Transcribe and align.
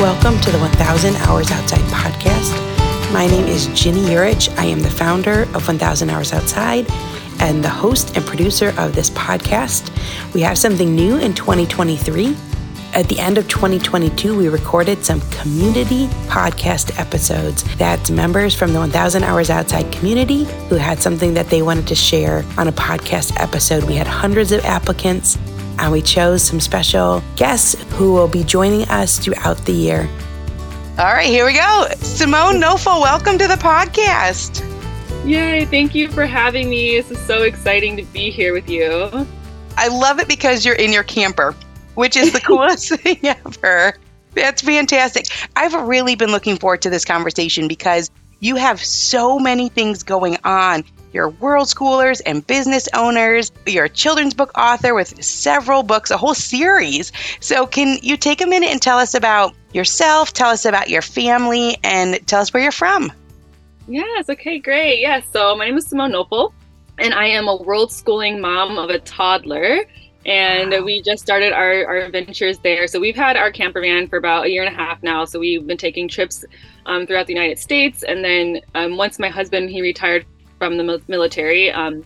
Welcome 0.00 0.40
to 0.42 0.52
the 0.52 0.60
1000 0.60 1.16
Hours 1.16 1.50
Outside 1.50 1.80
podcast. 1.90 2.52
My 3.12 3.26
name 3.26 3.46
is 3.46 3.66
Ginny 3.74 4.02
Yurich. 4.02 4.48
I 4.56 4.64
am 4.64 4.78
the 4.78 4.88
founder 4.88 5.42
of 5.42 5.66
1000 5.66 6.08
Hours 6.08 6.32
Outside 6.32 6.86
and 7.40 7.64
the 7.64 7.68
host 7.68 8.16
and 8.16 8.24
producer 8.24 8.72
of 8.78 8.94
this 8.94 9.10
podcast. 9.10 9.90
We 10.34 10.40
have 10.42 10.56
something 10.56 10.94
new 10.94 11.16
in 11.16 11.34
2023. 11.34 12.36
At 12.94 13.08
the 13.08 13.18
end 13.18 13.38
of 13.38 13.48
2022, 13.48 14.38
we 14.38 14.48
recorded 14.48 15.04
some 15.04 15.20
community 15.32 16.06
podcast 16.28 16.96
episodes. 17.00 17.64
That's 17.76 18.08
members 18.08 18.54
from 18.54 18.72
the 18.72 18.78
1000 18.78 19.24
Hours 19.24 19.50
Outside 19.50 19.90
community 19.90 20.44
who 20.68 20.76
had 20.76 21.00
something 21.00 21.34
that 21.34 21.48
they 21.48 21.62
wanted 21.62 21.88
to 21.88 21.96
share 21.96 22.44
on 22.56 22.68
a 22.68 22.72
podcast 22.72 23.32
episode. 23.40 23.82
We 23.82 23.96
had 23.96 24.06
hundreds 24.06 24.52
of 24.52 24.64
applicants, 24.64 25.36
and 25.78 25.92
we 25.92 26.02
chose 26.02 26.42
some 26.42 26.60
special 26.60 27.22
guests 27.36 27.74
who 27.92 28.12
will 28.12 28.28
be 28.28 28.44
joining 28.44 28.88
us 28.88 29.18
throughout 29.18 29.56
the 29.64 29.72
year. 29.72 30.08
All 30.98 31.12
right, 31.12 31.26
here 31.26 31.46
we 31.46 31.54
go. 31.54 31.88
Simone 31.98 32.60
Nofel, 32.60 33.00
welcome 33.00 33.38
to 33.38 33.46
the 33.46 33.54
podcast. 33.54 34.64
Yay, 35.24 35.64
thank 35.66 35.94
you 35.94 36.08
for 36.08 36.26
having 36.26 36.68
me. 36.68 37.00
This 37.00 37.10
is 37.10 37.18
so 37.20 37.42
exciting 37.42 37.96
to 37.96 38.02
be 38.04 38.30
here 38.30 38.52
with 38.52 38.68
you. 38.68 39.26
I 39.76 39.88
love 39.88 40.18
it 40.18 40.28
because 40.28 40.64
you're 40.64 40.74
in 40.74 40.92
your 40.92 41.04
camper 41.04 41.54
which 41.98 42.16
is 42.16 42.32
the 42.32 42.40
coolest 42.46 42.90
thing 43.00 43.18
ever. 43.24 43.92
That's 44.34 44.62
fantastic. 44.62 45.26
I've 45.56 45.74
really 45.74 46.14
been 46.14 46.30
looking 46.30 46.56
forward 46.56 46.80
to 46.82 46.90
this 46.90 47.04
conversation 47.04 47.66
because 47.66 48.08
you 48.38 48.54
have 48.54 48.82
so 48.82 49.40
many 49.40 49.68
things 49.68 50.04
going 50.04 50.38
on. 50.44 50.84
You're 51.12 51.30
world 51.30 51.68
schoolers 51.68 52.20
and 52.26 52.46
business 52.46 52.88
owners. 52.94 53.50
You're 53.66 53.86
a 53.86 53.88
children's 53.88 54.34
book 54.34 54.50
author 54.56 54.94
with 54.94 55.22
several 55.24 55.82
books, 55.82 56.10
a 56.10 56.16
whole 56.16 56.34
series. 56.34 57.12
So, 57.40 57.66
can 57.66 57.98
you 58.02 58.16
take 58.16 58.40
a 58.40 58.46
minute 58.46 58.70
and 58.70 58.80
tell 58.80 58.98
us 58.98 59.14
about 59.14 59.54
yourself, 59.72 60.32
tell 60.32 60.50
us 60.50 60.64
about 60.64 60.90
your 60.90 61.02
family, 61.02 61.78
and 61.82 62.24
tell 62.26 62.40
us 62.40 62.52
where 62.52 62.62
you're 62.62 62.72
from? 62.72 63.12
Yes, 63.86 64.28
okay, 64.28 64.58
great. 64.58 65.00
Yes, 65.00 65.24
so 65.32 65.56
my 65.56 65.66
name 65.66 65.78
is 65.78 65.86
Simone 65.86 66.12
Nofel, 66.12 66.52
and 66.98 67.14
I 67.14 67.26
am 67.26 67.48
a 67.48 67.56
world 67.56 67.90
schooling 67.90 68.40
mom 68.40 68.78
of 68.78 68.90
a 68.90 68.98
toddler 68.98 69.84
and 70.28 70.72
wow. 70.72 70.80
we 70.80 71.00
just 71.00 71.22
started 71.22 71.52
our, 71.52 71.86
our 71.86 71.96
adventures 71.96 72.58
there. 72.58 72.86
So 72.86 73.00
we've 73.00 73.16
had 73.16 73.36
our 73.36 73.50
camper 73.50 73.80
van 73.80 74.08
for 74.08 74.18
about 74.18 74.44
a 74.44 74.50
year 74.50 74.62
and 74.62 74.72
a 74.72 74.76
half 74.76 75.02
now. 75.02 75.24
So 75.24 75.38
we've 75.38 75.66
been 75.66 75.78
taking 75.78 76.06
trips 76.06 76.44
um, 76.86 77.06
throughout 77.06 77.26
the 77.26 77.32
United 77.32 77.58
States, 77.58 78.02
and 78.02 78.22
then 78.22 78.60
um, 78.74 78.96
once 78.96 79.18
my 79.18 79.28
husband 79.28 79.70
he 79.70 79.80
retired 79.80 80.26
from 80.58 80.76
the 80.76 81.02
military 81.08 81.70
um, 81.70 82.04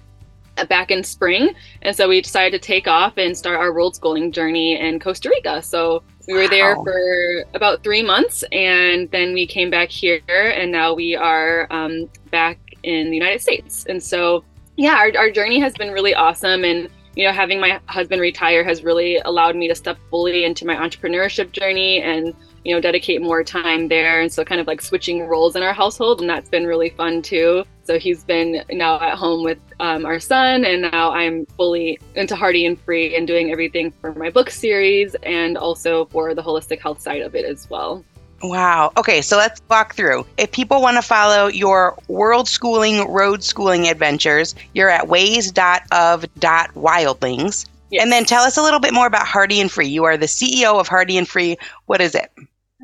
back 0.69 0.91
in 0.91 1.03
spring, 1.03 1.55
and 1.83 1.97
so 1.97 2.09
we 2.09 2.21
decided 2.21 2.61
to 2.61 2.67
take 2.67 2.87
off 2.87 3.17
and 3.17 3.37
start 3.37 3.59
our 3.59 3.73
world 3.73 3.97
schooling 3.97 4.33
journey 4.33 4.79
in 4.79 5.01
Costa 5.01 5.31
Rica. 5.31 5.63
So 5.63 6.03
we 6.29 6.35
were 6.35 6.49
there 6.49 6.77
for 6.77 7.45
about 7.55 7.83
three 7.83 8.03
months, 8.03 8.45
and 8.53 9.11
then 9.11 9.33
we 9.33 9.47
came 9.47 9.71
back 9.71 9.89
here, 9.89 10.21
and 10.29 10.71
now 10.71 10.95
we 10.95 11.17
are 11.17 11.67
um, 11.71 12.09
back 12.31 12.59
in 12.83 13.11
the 13.11 13.17
United 13.17 13.41
States. 13.41 13.87
And 13.89 14.03
so 14.03 14.45
yeah, 14.77 14.97
our, 14.97 15.13
our 15.17 15.31
journey 15.31 15.61
has 15.61 15.75
been 15.75 15.91
really 15.91 16.15
awesome 16.15 16.65
and 16.65 16.89
you 17.15 17.27
know, 17.27 17.33
having 17.33 17.61
my 17.61 17.81
husband 17.87 18.21
retire 18.21 18.65
has 18.65 18.83
really 18.83 19.19
allowed 19.19 19.55
me 19.55 19.69
to 19.69 19.75
step 19.75 19.99
fully 20.11 20.45
into 20.45 20.67
my 20.67 20.75
entrepreneurship 20.75 21.53
journey 21.53 22.01
and, 22.01 22.35
you 22.65 22.75
know, 22.75 22.81
dedicate 22.81 23.21
more 23.21 23.45
time 23.45 23.89
there. 23.89 24.21
And 24.21 24.33
so 24.33 24.45
kind 24.45 24.61
of 24.61 24.67
like 24.67 24.81
switching 24.81 25.27
roles 25.27 25.55
in 25.55 25.63
our 25.63 25.75
household. 25.75 26.21
And 26.21 26.31
that's 26.31 26.49
been 26.49 26.67
really 26.67 26.91
fun 26.91 27.21
too. 27.21 27.65
So 27.85 27.99
he's 27.99 28.25
been 28.25 28.65
now 28.71 29.01
at 29.01 29.17
home 29.17 29.43
with 29.43 29.59
um, 29.81 30.07
our 30.07 30.21
son, 30.21 30.65
and 30.65 30.83
now 30.83 31.11
I'm 31.11 31.47
fully 31.47 31.99
into 32.15 32.37
Hearty 32.37 32.65
and 32.65 32.81
Free 32.81 33.17
and 33.17 33.27
doing 33.27 33.51
everything 33.51 33.93
for 34.01 34.15
my 34.15 34.31
book 34.31 34.51
series 34.51 35.17
and 35.23 35.59
also 35.59 36.05
for 36.07 36.35
the 36.35 36.43
holistic 36.43 36.81
health 36.81 37.01
side 37.01 37.23
of 37.23 37.35
it 37.35 37.45
as 37.45 37.69
well. 37.69 38.05
Wow. 38.43 38.93
Okay, 38.97 39.23
so 39.23 39.37
let's 39.37 39.63
walk 39.71 39.95
through. 39.95 40.27
If 40.37 40.51
people 40.51 40.83
want 40.83 40.97
to 40.97 41.03
follow 41.03 41.47
your 41.47 41.97
world 42.09 42.49
schooling, 42.49 43.09
road 43.09 43.45
schooling 43.45 43.87
adventures, 43.89 44.57
you're 44.75 44.89
at 44.89 45.07
ways.of.wildlings. 45.09 47.67
Yes. 47.91 48.03
And 48.03 48.11
then 48.11 48.25
tell 48.25 48.43
us 48.43 48.57
a 48.57 48.63
little 48.63 48.81
bit 48.81 48.95
more 48.95 49.07
about 49.07 49.27
Hearty 49.27 49.61
and 49.61 49.71
Free. 49.71 49.87
You 49.87 50.05
are 50.05 50.17
the 50.17 50.25
CEO 50.27 50.81
of 50.81 50.89
Hearty 50.89 51.19
and 51.19 51.29
Free. 51.29 51.59
What 51.87 52.01
is 52.01 52.15
it? 52.15 52.33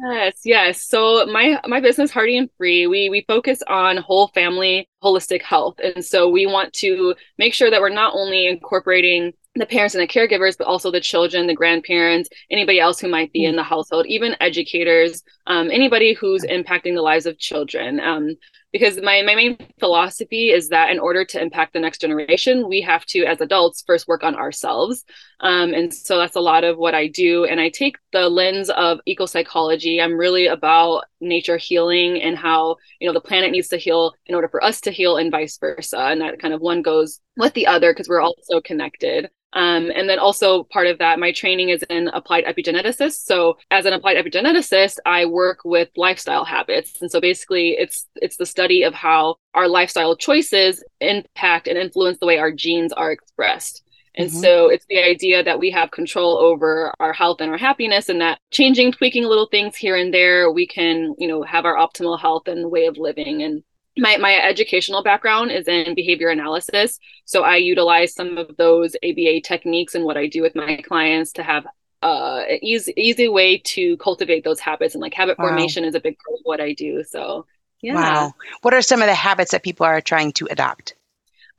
Yes, 0.01 0.41
yes. 0.45 0.83
So 0.87 1.27
my 1.27 1.61
my 1.67 1.81
business 1.81 2.11
Hearty 2.13 2.37
and 2.39 2.49
Free, 2.57 2.87
we 2.87 3.09
we 3.09 3.25
focus 3.27 3.63
on 3.67 3.97
whole 3.97 4.29
family 4.29 4.89
holistic 5.03 5.43
health. 5.43 5.81
And 5.83 6.05
so 6.05 6.29
we 6.29 6.47
want 6.47 6.73
to 6.75 7.15
make 7.37 7.53
sure 7.53 7.71
that 7.71 7.81
we're 7.81 7.89
not 7.89 8.15
only 8.15 8.47
incorporating 8.47 9.33
the 9.57 9.67
parents 9.67 9.97
and 9.97 10.03
the 10.03 10.07
caregivers, 10.07 10.57
but 10.57 10.69
also 10.69 10.93
the 10.93 11.01
children, 11.01 11.49
the 11.49 11.55
grandparents, 11.55 12.29
anybody 12.49 12.79
else 12.79 13.01
who 13.01 13.09
might 13.09 13.33
be 13.33 13.45
in 13.45 13.57
the 13.57 13.63
household, 13.65 14.07
even 14.07 14.37
educators, 14.41 15.23
um, 15.49 15.69
anybody 15.71 16.13
who's 16.15 16.45
impacting 16.45 16.95
the 16.95 17.03
lives 17.03 17.27
of 17.27 17.39
children. 17.39 17.99
Um, 17.99 18.37
because 18.73 19.01
my, 19.01 19.23
my 19.23 19.35
main 19.35 19.57
philosophy 19.81 20.51
is 20.51 20.69
that 20.69 20.91
in 20.91 20.99
order 20.99 21.25
to 21.25 21.41
impact 21.41 21.73
the 21.73 21.81
next 21.81 22.01
generation, 22.01 22.69
we 22.69 22.81
have 22.83 23.05
to, 23.07 23.25
as 23.25 23.41
adults, 23.41 23.83
first 23.87 24.07
work 24.07 24.23
on 24.23 24.35
ourselves. 24.35 25.05
Um, 25.41 25.73
and 25.73 25.93
so 25.93 26.19
that's 26.19 26.37
a 26.37 26.41
lot 26.41 26.65
of 26.65 26.77
what 26.77 26.95
I 26.95 27.07
do. 27.07 27.45
And 27.45 27.61
I 27.61 27.71
take 27.71 27.97
the 28.13 28.29
lens 28.29 28.69
of 28.71 29.01
eco 29.07 29.27
psychology. 29.27 30.01
I'm 30.01 30.19
really 30.19 30.47
about 30.47 31.05
nature 31.21 31.57
healing 31.57 32.21
and 32.21 32.37
how, 32.37 32.77
you 33.01 33.07
know, 33.07 33.15
the 33.15 33.21
planet 33.21 33.53
needs 33.53 33.69
to 33.69 33.79
heal 33.79 34.15
in 34.27 34.35
order 34.35 34.49
for 34.49 34.63
us 34.63 34.81
to 34.83 34.91
heal 34.91 35.17
and 35.17 35.31
vice 35.31 35.57
versa. 35.59 35.99
And 35.99 36.21
that 36.21 36.41
kind 36.41 36.53
of 36.53 36.61
one 36.61 36.83
goes 36.83 37.21
with 37.37 37.55
the 37.55 37.67
other 37.67 37.93
because 37.93 38.09
we're 38.09 38.21
all 38.21 38.35
so 38.43 38.61
connected. 38.61 39.31
Um, 39.55 39.91
and 39.95 40.09
then 40.09 40.19
also 40.19 40.65
part 40.65 40.87
of 40.89 40.99
that, 40.99 41.19
my 41.19 41.33
training 41.33 41.71
is 41.71 41.83
in 41.85 42.09
applied 42.09 42.45
epigeneticist. 42.45 43.25
So 43.25 43.57
as 43.71 43.87
an 43.87 43.95
applied 43.95 44.17
epigeneticist, 44.17 44.99
I 45.07 45.25
work 45.25 45.61
with 45.65 45.89
lifestyle 45.97 46.45
habits. 46.45 47.01
And 47.01 47.11
so 47.11 47.21
basically 47.21 47.71
it's 47.71 48.07
it's 48.17 48.37
the 48.37 48.47
study 48.47 48.68
of 48.83 48.95
how 48.95 49.37
our 49.55 49.69
lifestyle 49.69 50.17
choices 50.17 50.83
impact 51.01 51.69
and 51.69 51.79
influence 51.79 52.19
the 52.19 52.27
way 52.27 52.39
our 52.39 52.53
genes 52.53 52.93
are 52.93 53.11
expressed. 53.11 53.83
And 54.15 54.29
mm-hmm. 54.29 54.41
so 54.41 54.69
it's 54.69 54.87
the 54.89 54.99
idea 54.99 55.45
that 55.45 55.61
we 55.61 55.71
have 55.71 55.93
control 55.93 56.39
over 56.39 56.93
our 56.99 57.13
health 57.13 57.41
and 57.41 57.51
our 57.51 57.59
happiness 57.59 58.09
and 58.09 58.21
that 58.21 58.41
changing, 58.51 58.93
tweaking 58.93 59.25
little 59.25 59.47
things 59.47 59.77
here 59.77 59.97
and 59.97 60.13
there, 60.13 60.51
we 60.51 60.67
can, 60.67 61.15
you 61.19 61.29
know, 61.29 61.43
have 61.45 61.65
our 61.65 61.77
optimal 61.77 62.19
health 62.19 62.49
and 62.49 62.71
way 62.71 62.87
of 62.87 62.99
living. 62.99 63.43
And 63.43 63.63
my, 63.97 64.17
my 64.17 64.35
educational 64.35 65.05
background 65.05 65.53
is 65.53 65.69
in 65.69 65.95
behavior 65.95 66.31
analysis. 66.31 66.99
So 67.27 67.45
I 67.45 67.57
utilize 67.57 68.13
some 68.13 68.39
of 68.39 68.57
those 68.57 68.97
ABA 69.05 69.43
techniques 69.43 69.95
and 69.95 70.05
what 70.05 70.17
I 70.17 70.27
do 70.27 70.43
with 70.43 70.57
my 70.57 70.83
clients 70.83 71.33
to 71.35 71.45
have 71.45 71.67
uh, 72.03 72.43
easy, 72.63 72.93
easy 72.97 73.29
way 73.29 73.59
to 73.59 73.97
cultivate 73.99 74.45
those 74.45 74.61
habits. 74.61 74.95
And 74.95 75.03
like 75.03 75.15
habit 75.15 75.39
wow. 75.39 75.47
formation 75.47 75.85
is 75.85 75.95
a 75.95 76.01
big 76.01 76.17
part 76.19 76.39
of 76.39 76.41
what 76.45 76.61
I 76.61 76.73
do. 76.73 77.05
So, 77.05 77.47
yeah. 77.83 77.95
Wow. 77.95 78.35
What 78.63 78.75
are 78.75 78.83
some 78.83 79.03
of 79.03 79.07
the 79.07 79.15
habits 79.15 79.53
that 79.53 79.63
people 79.63 79.87
are 79.87 80.01
trying 80.01 80.33
to 80.33 80.49
adopt? 80.51 80.95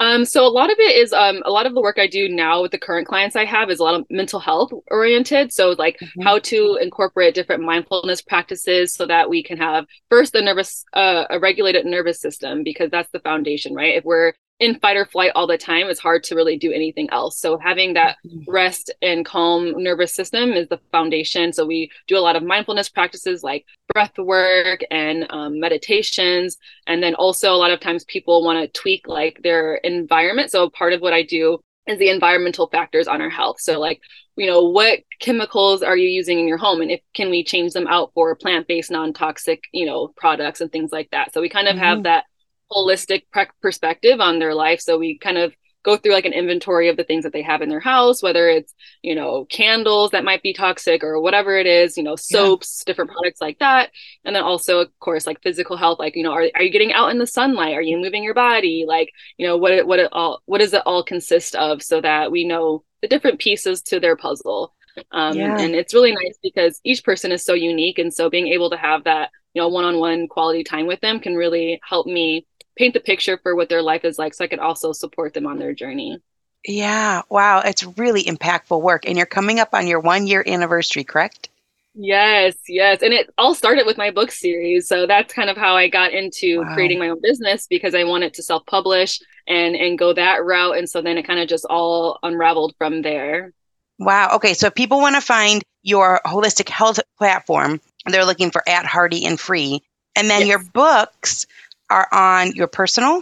Um, 0.01 0.23
so 0.23 0.45
a 0.45 0.47
lot 0.47 0.71
of 0.71 0.77
it 0.79 0.95
is 0.95 1.11
um, 1.11 1.41
a 1.45 1.51
lot 1.51 1.65
of 1.65 1.73
the 1.73 1.81
work 1.81 1.97
I 1.99 2.07
do 2.07 2.29
now 2.29 2.61
with 2.61 2.71
the 2.71 2.77
current 2.77 3.05
clients 3.05 3.35
I 3.35 3.43
have 3.43 3.69
is 3.69 3.79
a 3.79 3.83
lot 3.83 3.95
of 3.95 4.05
mental 4.09 4.39
health 4.39 4.71
oriented. 4.89 5.51
So 5.51 5.71
like 5.71 5.97
mm-hmm. 5.99 6.21
how 6.21 6.39
to 6.39 6.77
incorporate 6.81 7.35
different 7.35 7.63
mindfulness 7.63 8.21
practices 8.21 8.93
so 8.93 9.05
that 9.07 9.29
we 9.29 9.43
can 9.43 9.57
have 9.57 9.85
first 10.09 10.31
the 10.31 10.41
nervous 10.41 10.85
uh, 10.93 11.25
a 11.29 11.39
regulated 11.39 11.85
nervous 11.85 12.21
system 12.21 12.63
because 12.63 12.89
that's 12.89 13.09
the 13.11 13.19
foundation, 13.19 13.73
right? 13.73 13.95
If 13.97 14.05
we're 14.05 14.33
in 14.59 14.77
fight 14.79 14.97
or 14.97 15.05
flight 15.05 15.31
all 15.35 15.47
the 15.47 15.57
time, 15.57 15.87
it's 15.87 15.99
hard 15.99 16.23
to 16.23 16.35
really 16.35 16.57
do 16.57 16.71
anything 16.71 17.09
else. 17.11 17.37
So 17.39 17.57
having 17.57 17.93
that 17.93 18.17
mm-hmm. 18.25 18.49
rest 18.49 18.93
and 19.01 19.25
calm 19.25 19.81
nervous 19.81 20.13
system 20.13 20.51
is 20.51 20.67
the 20.67 20.79
foundation. 20.91 21.53
So 21.53 21.65
we 21.65 21.89
do 22.07 22.17
a 22.17 22.19
lot 22.19 22.35
of 22.35 22.43
mindfulness 22.43 22.89
practices 22.89 23.41
like 23.41 23.65
breath 23.93 24.17
work 24.17 24.81
and 24.91 25.25
um, 25.29 25.59
meditations. 25.59 26.57
And 26.87 27.01
then 27.01 27.15
also 27.15 27.53
a 27.53 27.57
lot 27.57 27.71
of 27.71 27.79
times 27.79 28.03
people 28.05 28.43
want 28.43 28.59
to 28.59 28.79
tweak 28.79 29.07
like 29.07 29.39
their 29.43 29.75
environment. 29.75 30.51
So 30.51 30.69
part 30.69 30.91
of 30.91 31.01
what 31.01 31.13
I 31.13 31.23
do 31.23 31.59
is 31.87 31.97
the 31.97 32.09
environmental 32.09 32.67
factors 32.67 33.07
on 33.07 33.21
our 33.21 33.29
health. 33.29 33.61
So 33.61 33.79
like, 33.79 34.01
you 34.35 34.45
know, 34.45 34.61
what 34.61 34.99
chemicals 35.19 35.81
are 35.81 35.97
you 35.97 36.07
using 36.07 36.39
in 36.39 36.47
your 36.47 36.57
home 36.57 36.81
and 36.81 36.91
if 36.91 37.01
can 37.13 37.29
we 37.29 37.43
change 37.43 37.73
them 37.73 37.87
out 37.87 38.11
for 38.13 38.35
plant-based 38.35 38.91
non-toxic, 38.91 39.63
you 39.71 39.85
know, 39.85 40.09
products 40.15 40.61
and 40.61 40.71
things 40.71 40.91
like 40.91 41.09
that. 41.11 41.33
So 41.33 41.41
we 41.41 41.49
kind 41.49 41.67
of 41.67 41.75
mm-hmm. 41.75 41.83
have 41.83 42.03
that 42.03 42.25
holistic 42.71 43.23
perspective 43.61 44.19
on 44.19 44.39
their 44.39 44.53
life. 44.53 44.81
So 44.81 44.97
we 44.97 45.17
kind 45.17 45.37
of 45.37 45.53
go 45.83 45.95
through 45.95 46.11
like 46.11 46.25
an 46.25 46.33
inventory 46.33 46.89
of 46.89 46.97
the 46.97 47.03
things 47.05 47.23
that 47.23 47.31
they 47.31 47.41
have 47.41 47.61
in 47.61 47.69
their 47.69 47.79
house, 47.79 48.21
whether 48.21 48.49
it's, 48.49 48.73
you 49.01 49.15
know, 49.15 49.45
candles 49.45 50.11
that 50.11 50.25
might 50.25 50.43
be 50.43 50.53
toxic 50.53 51.03
or 51.03 51.21
whatever 51.21 51.57
it 51.57 51.65
is, 51.65 51.95
you 51.95 52.03
know, 52.03 52.17
soaps, 52.17 52.83
yeah. 52.83 52.91
different 52.91 53.11
products 53.11 53.39
like 53.39 53.59
that. 53.59 53.89
And 54.25 54.35
then 54.35 54.43
also, 54.43 54.81
of 54.81 54.99
course, 54.99 55.25
like 55.25 55.41
physical 55.41 55.77
health, 55.77 55.97
like, 55.97 56.17
you 56.17 56.23
know, 56.23 56.33
are, 56.33 56.49
are 56.55 56.63
you 56.63 56.69
getting 56.69 56.91
out 56.91 57.11
in 57.11 57.17
the 57.17 57.25
sunlight? 57.25 57.75
Are 57.75 57.81
you 57.81 57.97
moving 57.97 58.23
your 58.23 58.33
body? 58.33 58.83
Like, 58.85 59.09
you 59.37 59.47
know, 59.47 59.55
what, 59.55 59.87
what 59.87 59.99
it 59.99 60.09
all, 60.11 60.41
what 60.45 60.59
does 60.59 60.73
it 60.73 60.83
all 60.85 61.03
consist 61.03 61.55
of 61.55 61.81
so 61.81 62.01
that 62.01 62.29
we 62.29 62.43
know 62.43 62.83
the 63.01 63.07
different 63.07 63.39
pieces 63.39 63.81
to 63.83 63.99
their 63.99 64.17
puzzle. 64.17 64.75
Um, 65.11 65.37
yeah. 65.37 65.57
and 65.57 65.75
it's 65.75 65.93
really 65.93 66.11
nice 66.11 66.37
because 66.43 66.81
each 66.83 67.05
person 67.05 67.31
is 67.31 67.45
so 67.45 67.53
unique. 67.53 67.99
And 67.99 68.13
so 68.13 68.29
being 68.29 68.49
able 68.49 68.69
to 68.71 68.77
have 68.77 69.05
that, 69.05 69.29
you 69.53 69.61
know, 69.61 69.69
one-on-one 69.69 70.27
quality 70.27 70.65
time 70.65 70.87
with 70.87 70.99
them 70.99 71.21
can 71.21 71.35
really 71.35 71.79
help 71.87 72.05
me 72.05 72.45
paint 72.79 72.95
the 72.95 72.99
picture 72.99 73.37
for 73.43 73.55
what 73.55 73.69
their 73.69 73.83
life 73.83 74.05
is 74.05 74.17
like 74.17 74.33
so 74.33 74.43
I 74.43 74.47
could 74.47 74.59
also 74.59 74.93
support 74.93 75.33
them 75.33 75.45
on 75.45 75.59
their 75.59 75.73
journey. 75.73 76.17
Yeah, 76.65 77.21
wow, 77.29 77.59
it's 77.59 77.83
really 77.83 78.23
impactful 78.23 78.81
work. 78.81 79.07
And 79.07 79.17
you're 79.17 79.25
coming 79.25 79.59
up 79.59 79.69
on 79.73 79.85
your 79.85 79.99
one 79.99 80.27
year 80.27 80.43
anniversary, 80.47 81.03
correct? 81.03 81.49
Yes, 81.93 82.55
yes. 82.67 83.01
And 83.01 83.13
it 83.13 83.29
all 83.37 83.53
started 83.53 83.85
with 83.85 83.97
my 83.97 84.11
book 84.11 84.31
series. 84.31 84.87
So 84.87 85.05
that's 85.05 85.33
kind 85.33 85.49
of 85.49 85.57
how 85.57 85.75
I 85.75 85.89
got 85.89 86.13
into 86.13 86.59
wow. 86.59 86.73
creating 86.73 86.99
my 86.99 87.09
own 87.09 87.19
business 87.21 87.67
because 87.67 87.93
I 87.93 88.03
wanted 88.03 88.33
to 88.35 88.43
self-publish 88.43 89.19
and 89.47 89.75
and 89.75 89.97
go 89.97 90.13
that 90.13 90.43
route. 90.45 90.77
And 90.77 90.89
so 90.89 91.01
then 91.01 91.17
it 91.17 91.27
kind 91.27 91.39
of 91.39 91.49
just 91.49 91.65
all 91.69 92.19
unraveled 92.23 92.75
from 92.77 93.01
there. 93.01 93.53
Wow. 93.97 94.31
Okay. 94.35 94.53
So 94.53 94.67
if 94.67 94.75
people 94.75 94.99
want 94.99 95.15
to 95.15 95.21
find 95.21 95.63
your 95.81 96.21
holistic 96.25 96.69
health 96.69 96.99
platform, 97.17 97.81
they're 98.05 98.25
looking 98.25 98.51
for 98.51 98.63
at 98.67 98.85
Hearty 98.85 99.25
and 99.25 99.39
Free. 99.39 99.81
And 100.15 100.29
then 100.29 100.41
yes. 100.41 100.49
your 100.49 100.59
books 100.59 101.47
are 101.89 102.07
on 102.11 102.51
your 102.53 102.67
personal? 102.67 103.21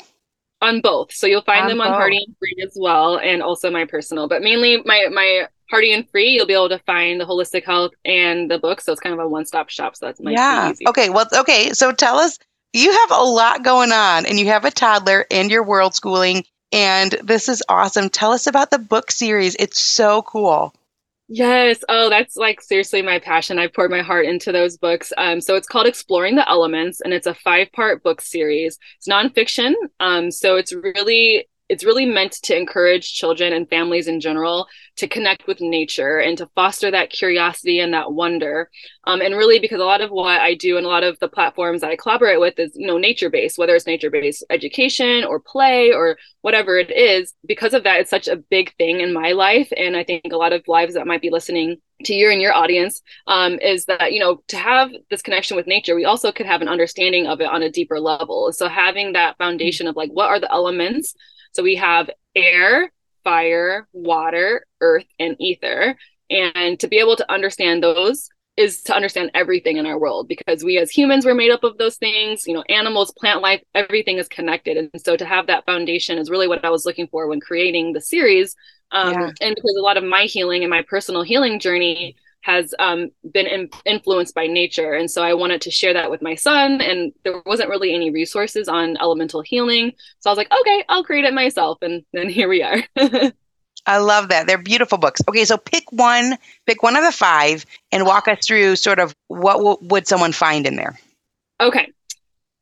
On 0.62 0.81
both. 0.81 1.14
So 1.14 1.28
you'll 1.28 1.44
find 1.44 1.64
on 1.64 1.69
them 1.69 1.81
on 1.81 1.92
both. 1.92 1.98
Hearty 1.98 2.18
and 2.18 2.36
Free 2.40 2.56
as 2.64 2.74
well, 2.75 3.19
and 3.19 3.44
also 3.44 3.69
my 3.69 3.86
personal. 3.86 4.28
But 4.28 4.42
mainly 4.42 4.81
my 4.86 5.08
my 5.12 5.48
Hearty 5.69 5.94
and 5.94 6.10
Free, 6.10 6.30
you'll 6.30 6.48
be 6.48 6.54
able 6.54 6.69
to 6.69 6.80
find 6.80 7.19
the 7.19 7.25
holistic 7.25 7.66
health 7.66 7.92
and 8.06 8.50
the 8.50 8.58
book. 8.58 8.81
So 8.81 8.92
it's 8.92 9.02
kind 9.02 9.14
of 9.14 9.19
a 9.19 9.28
one 9.28 9.46
stop 9.46 9.69
shop. 9.69 9.96
So 9.96 10.06
that's 10.06 10.19
my 10.19 10.31
yeah. 10.31 10.74
Okay. 10.88 11.10
Well, 11.10 11.28
okay. 11.34 11.74
So 11.74 11.92
tell 11.92 12.18
us, 12.18 12.40
you 12.74 12.92
have 12.92 13.12
a 13.12 13.24
lot 13.24 13.64
going 13.64 13.92
on, 13.92 14.25
and 14.25 14.40
you 14.40 14.48
have 14.48 14.66
a 14.66 14.72
toddler, 14.72 15.25
and 15.30 15.52
you're 15.52 15.64
world 15.64 15.94
schooling, 15.94 16.44
and 16.72 17.12
this 17.24 17.50
is 17.50 17.62
awesome. 17.69 18.10
Tell 18.10 18.31
us 18.31 18.48
about 18.48 18.72
the 18.72 18.80
book 18.80 19.12
series. 19.12 19.56
It's 19.60 19.81
so 19.81 20.22
cool. 20.24 20.74
Yes. 21.29 21.83
Oh, 21.89 22.09
that's 22.09 22.38
like 22.38 22.62
seriously 22.62 23.01
my 23.01 23.19
passion. 23.19 23.59
I 23.59 23.68
poured 23.68 23.91
my 23.91 24.01
heart 24.01 24.25
into 24.25 24.51
those 24.53 24.77
books. 24.77 25.12
Um, 25.18 25.41
so 25.41 25.56
it's 25.56 25.68
called 25.68 25.85
Exploring 25.85 26.35
the 26.35 26.47
Elements, 26.50 27.01
and 27.01 27.13
it's 27.13 27.27
a 27.27 27.33
five 27.33 27.69
part 27.74 28.01
book 28.01 28.21
series. 28.21 28.77
It's 28.97 29.09
nonfiction. 29.09 29.74
Um, 30.00 30.31
so 30.31 30.56
it's 30.56 30.74
really 30.74 31.50
it's 31.69 31.84
really 31.84 32.06
meant 32.06 32.34
to 32.44 32.58
encourage 32.58 33.14
children 33.14 33.54
and 33.54 33.69
families 33.69 34.08
in 34.08 34.19
general 34.19 34.68
to 34.96 35.08
connect 35.08 35.48
with 35.48 35.62
nature 35.62 36.18
and 36.18 36.38
to 36.38 36.50
foster 36.56 36.90
that 36.90 37.10
curiosity 37.10 37.80
and 37.80 37.94
that 37.94 38.14
wonder. 38.14 38.69
Um, 39.06 39.22
and 39.22 39.36
really 39.36 39.60
because 39.60 39.80
a 39.80 39.86
lot 39.86 40.02
of 40.02 40.10
what 40.10 40.42
i 40.42 40.54
do 40.54 40.78
and 40.78 40.86
a 40.86 40.90
lot 40.90 41.04
of 41.04 41.18
the 41.19 41.30
platforms 41.30 41.81
that 41.81 41.92
i 41.92 41.96
collaborate 41.96 42.40
with 42.40 42.60
is 42.60 42.72
you 42.75 42.88
know 42.88 42.98
nature 42.98 43.30
based 43.30 43.58
whether 43.58 43.75
it's 43.75 43.88
nature 43.88 44.10
based 44.10 44.44
education 44.50 45.24
or 45.24 45.40
play 45.40 45.92
or 45.92 46.18
whatever 46.42 46.78
it 46.78 46.92
is 46.92 47.34
because 47.46 47.74
of 47.74 47.84
that 47.84 48.00
it's 48.00 48.10
such 48.10 48.28
a 48.28 48.36
big 48.36 48.74
thing 48.75 49.00
in 49.00 49.14
my 49.14 49.31
life. 49.31 49.72
And 49.75 49.96
i 49.96 50.04
think 50.04 50.31
a 50.31 50.38
lot 50.38 50.54
of 50.54 50.68
lives 50.68 50.94
that 50.96 51.08
might 51.08 51.22
be 51.22 51.30
listening 51.30 51.78
to 52.04 52.14
you 52.14 52.30
and 52.30 52.42
your 52.42 52.54
audience 52.54 53.02
um, 53.25 53.60
is 53.60 53.86
that 53.86 54.14
you 54.14 54.19
know 54.19 54.42
to 54.48 54.58
have 54.58 54.92
this 55.10 55.22
connection 55.22 55.58
with 55.58 55.68
nature 55.68 55.96
we 55.96 56.06
also 56.06 56.31
could 56.31 56.46
have 56.46 56.62
an 56.62 56.68
understanding 56.68 57.28
of 57.28 57.42
it 57.42 57.50
on 57.50 57.64
a 57.64 57.72
deeper 57.72 58.00
level. 58.00 58.52
So 58.54 58.68
having 58.68 59.14
that 59.14 59.38
foundation 59.38 59.88
of 59.88 59.96
like 59.96 60.12
what 60.12 60.30
are 60.30 60.40
the 60.40 60.52
elements 60.52 61.16
so 61.57 61.63
we 61.63 61.75
have 61.77 62.12
air, 62.36 62.92
fire, 63.24 63.88
water, 63.92 64.63
earth, 64.80 65.07
and 65.19 65.36
ether. 65.39 65.98
And 66.30 66.80
to 66.80 66.88
be 66.88 67.00
able 67.00 67.15
to 67.15 67.31
understand 67.31 67.81
those 67.81 68.30
is 68.57 68.83
to 68.83 68.95
understand 68.95 69.31
everything 69.33 69.77
in 69.77 69.88
our 69.88 69.98
world 69.98 70.27
because 70.27 70.63
we 70.63 70.77
as 70.77 70.92
humans 70.92 71.25
were 71.25 71.33
made 71.33 71.50
up 71.50 71.63
of 71.63 71.77
those 71.77 71.98
things 71.98 72.48
you 72.48 72.54
know 72.56 72.63
animals 72.69 73.13
plant 73.19 73.39
life 73.39 73.62
everything 73.75 74.18
is 74.18 74.27
connected 74.27 74.77
and 74.77 74.89
so 75.00 75.15
to 75.15 75.25
have 75.25 75.45
that 75.45 75.63
foundation 75.63 76.18
is 76.18 76.31
really 76.31 76.48
what 76.48 76.65
i 76.65 76.69
was 76.71 76.83
looking 76.83 77.07
for 77.09 77.27
when 77.27 77.39
creating 77.39 77.94
the 77.94 78.01
series 78.01 78.56
um, 78.92 79.13
yeah. 79.13 79.31
and 79.42 79.54
because 79.54 79.75
a 79.77 79.83
lot 79.83 79.95
of 79.95 80.04
my 80.04 80.24
healing 80.24 80.63
and 80.63 80.71
my 80.71 80.81
personal 80.81 81.21
healing 81.21 81.59
journey 81.59 82.15
has 82.47 82.73
um, 82.79 83.11
been 83.33 83.45
in- 83.45 83.69
influenced 83.85 84.33
by 84.33 84.47
nature. 84.47 84.94
And 84.94 85.11
so 85.11 85.21
I 85.21 85.33
wanted 85.33 85.61
to 85.63 85.71
share 85.71 85.94
that 85.94 86.09
with 86.09 86.21
my 86.21 86.35
son. 86.35 86.79
And 86.79 87.11
there 87.25 87.41
wasn't 87.45 87.69
really 87.69 87.94
any 87.94 88.09
resources 88.09 88.69
on 88.69 88.95
elemental 89.01 89.41
healing. 89.41 89.91
So 90.21 90.29
I 90.29 90.31
was 90.31 90.38
like, 90.38 90.51
okay, 90.61 90.85
I'll 90.88 91.03
create 91.03 91.25
it 91.25 91.33
myself. 91.33 91.77
And 91.81 92.05
then 92.13 92.29
here 92.29 92.47
we 92.47 92.63
are. 92.63 92.81
I 93.85 93.97
love 93.97 94.29
that. 94.29 94.47
They're 94.47 94.57
beautiful 94.57 94.97
books. 94.97 95.21
Okay, 95.27 95.44
so 95.44 95.57
pick 95.57 95.91
one, 95.91 96.38
pick 96.65 96.83
one 96.83 96.95
of 96.95 97.03
the 97.03 97.11
five, 97.11 97.65
and 97.91 98.05
walk 98.05 98.29
us 98.29 98.45
through 98.45 98.77
sort 98.77 98.99
of 98.99 99.13
what 99.27 99.57
w- 99.57 99.77
would 99.81 100.07
someone 100.07 100.31
find 100.31 100.65
in 100.65 100.77
there. 100.77 100.97
Okay. 101.59 101.91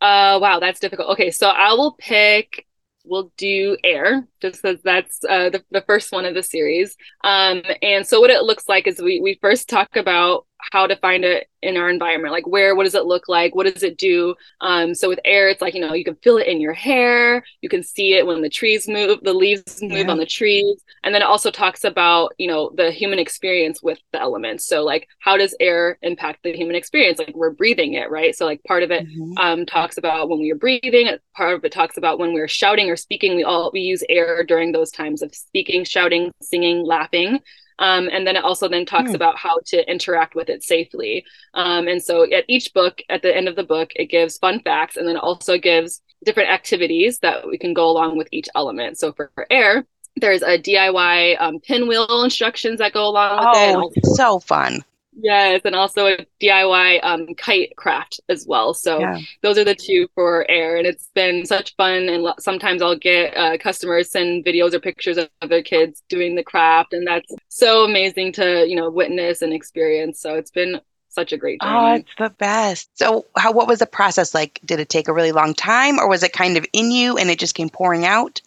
Uh, 0.02 0.40
wow, 0.42 0.60
that's 0.60 0.80
difficult. 0.80 1.10
Okay, 1.10 1.30
so 1.30 1.48
I 1.48 1.74
will 1.74 1.92
pick 1.94 2.66
we'll 3.06 3.32
do 3.38 3.78
air 3.84 4.28
just 4.42 4.62
because 4.62 4.82
that's 4.84 5.20
uh, 5.28 5.50
the, 5.50 5.64
the 5.72 5.82
first 5.82 6.12
one 6.12 6.26
of 6.26 6.34
the 6.34 6.44
series. 6.44 6.96
Um, 7.24 7.62
and 7.82 8.06
so 8.06 8.20
what 8.20 8.30
it 8.30 8.44
looks 8.44 8.68
like 8.68 8.88
is 8.88 9.02
we, 9.02 9.20
we 9.20 9.40
first 9.42 9.70
talk 9.70 9.96
about 9.96 10.46
how 10.72 10.88
to 10.88 10.96
find 10.96 11.24
it 11.24 11.48
in 11.62 11.78
our 11.78 11.90
environment 11.90 12.32
like 12.32 12.48
where 12.48 12.76
what 12.76 12.84
does 12.84 12.96
it 12.96 13.06
look 13.06 13.28
like? 13.28 13.56
What 13.56 13.72
does 13.72 13.84
it 13.84 13.98
do? 13.98 14.36
Um, 14.62 14.94
so 14.94 15.10
with 15.10 15.20
air 15.26 15.50
it's 15.50 15.62
like 15.62 15.74
you 15.74 15.82
know 15.82 15.94
you 15.94 16.04
can 16.04 16.16
feel 16.16 16.38
it 16.38 16.48
in 16.48 16.62
your 16.62 16.74
hair. 16.74 17.44
You 17.62 17.70
can 17.70 17.84
see 17.84 18.14
it 18.14 18.26
when 18.26 18.42
the 18.42 18.50
trees 18.50 18.88
move 18.88 19.20
the 19.22 19.34
leaves 19.34 19.82
move 19.82 20.06
yeah. 20.06 20.12
on 20.12 20.18
the 20.18 20.26
trees. 20.26 20.84
And 21.04 21.14
then 21.14 21.22
it 21.22 21.28
also 21.28 21.52
talks 21.52 21.84
about 21.84 22.34
you 22.38 22.48
know 22.48 22.72
the 22.76 22.92
human 22.92 23.20
experience 23.20 23.82
with 23.82 24.00
the 24.12 24.20
elements. 24.20 24.66
So 24.66 24.84
like 24.84 25.08
how 25.20 25.38
does 25.38 25.56
air 25.60 25.98
impact 26.02 26.44
the 26.44 26.56
human 26.56 26.76
experience? 26.76 27.20
Like 27.20 27.36
we're 27.36 27.52
breathing 27.52 27.94
it 27.94 28.10
right? 28.10 28.36
So 28.36 28.46
like 28.46 28.64
part 28.64 28.84
of 28.84 28.92
it 28.92 29.08
mm-hmm. 29.08 29.38
um, 29.38 29.66
talks 29.66 29.98
about 29.98 30.30
when 30.30 30.40
we 30.40 30.52
are 30.52 30.56
breathing. 30.56 31.10
Part 31.36 31.56
of 31.56 31.66
it 31.66 31.72
talks 31.72 31.98
about 31.98 32.20
when 32.20 32.34
we're 32.34 32.48
shouting 32.48 32.90
or 32.90 32.96
speaking. 32.96 33.36
We 33.36 33.44
all 33.44 33.72
we 33.74 33.82
use 33.82 34.04
air 34.10 34.44
during 34.44 34.72
those 34.72 34.92
times 34.92 35.22
of 35.22 35.34
speaking 35.34 35.84
shouting 35.84 36.32
singing 36.42 36.86
laughing 36.86 37.40
um, 37.80 38.10
and 38.12 38.26
then 38.26 38.36
it 38.36 38.44
also 38.44 38.68
then 38.68 38.86
talks 38.86 39.12
mm. 39.12 39.16
about 39.16 39.38
how 39.38 39.60
to 39.68 39.90
interact 39.90 40.36
with 40.36 40.50
it 40.50 40.64
safely. 40.64 41.26
Um, 41.54 41.88
and 41.88 42.02
so 42.02 42.24
at 42.32 42.46
each 42.48 42.74
book, 42.74 43.02
at 43.10 43.22
the 43.22 43.36
end 43.36 43.48
of 43.48 43.56
the 43.56 43.64
book, 43.64 43.92
it 43.96 44.06
gives 44.06 44.38
fun 44.38 44.62
facts 44.62 44.98
and 44.98 45.08
then 45.08 45.18
also 45.18 45.58
gives 45.58 46.02
different 46.24 46.50
activities 46.50 47.20
that 47.20 47.48
we 47.48 47.58
can 47.58 47.74
go 47.74 47.90
along 47.90 48.18
with 48.18 48.28
each 48.32 48.48
element. 48.56 48.98
So 48.98 49.12
for, 49.14 49.32
for 49.36 49.46
air, 49.50 49.86
there's 50.16 50.42
a 50.42 50.58
DIY 50.58 51.42
um, 51.42 51.60
pinwheel 51.60 52.24
instructions 52.24 52.80
that 52.80 52.94
go 52.94 53.08
along 53.08 53.38
with 53.38 53.48
oh, 53.54 53.92
it. 53.94 54.04
Oh, 54.06 54.16
so 54.16 54.40
fun. 54.40 54.84
Yes, 55.18 55.62
and 55.64 55.76
also 55.76 56.08
a 56.08 56.26
DIY 56.42 57.00
um, 57.04 57.34
kite 57.36 57.76
craft 57.78 58.20
as 58.28 58.46
well. 58.48 58.74
So 58.74 59.00
yeah. 59.00 59.20
those 59.42 59.58
are 59.58 59.64
the 59.64 59.76
two 59.76 60.08
for 60.14 60.50
air, 60.50 60.76
and 60.76 60.86
it's 60.86 61.10
been 61.16 61.46
such 61.46 61.76
fun. 61.76 62.10
And 62.10 62.28
sometimes 62.40 62.82
I'll 62.82 62.98
get 62.98 63.36
uh, 63.38 63.58
customers 63.58 64.12
send 64.12 64.46
videos 64.46 64.74
or 64.74 64.80
pictures 64.80 65.18
of 65.18 65.30
their 65.48 65.64
kids 65.64 66.04
doing 66.10 66.36
the 66.36 66.44
craft, 66.44 66.94
and 66.94 67.08
that's 67.08 67.32
so 67.48 67.86
amazing 67.86 68.34
to 68.34 68.66
you 68.68 68.76
know 68.76 68.90
witness 68.90 69.42
and 69.42 69.54
experience. 69.54 70.20
So 70.20 70.36
it's 70.36 70.52
been 70.52 70.82
such 71.08 71.32
a 71.32 71.38
great 71.38 71.62
journey. 71.62 71.76
Oh, 71.76 71.94
it's 71.94 72.12
the 72.18 72.30
best. 72.30 72.90
So, 72.98 73.26
how 73.38 73.54
what 73.54 73.68
was 73.68 73.80
the 73.80 73.86
process 73.86 74.34
like? 74.34 74.60
Did 74.66 74.80
it 74.80 74.90
take 74.90 75.08
a 75.08 75.14
really 75.14 75.32
long 75.32 75.54
time, 75.54 75.98
or 75.98 76.10
was 76.10 76.24
it 76.24 76.34
kind 76.34 76.58
of 76.58 76.66
in 76.74 76.92
you 76.92 77.18
and 77.18 77.30
it 77.30 77.40
just 77.40 77.56
came 77.56 77.70
pouring 77.70 78.06
out? 78.06 78.42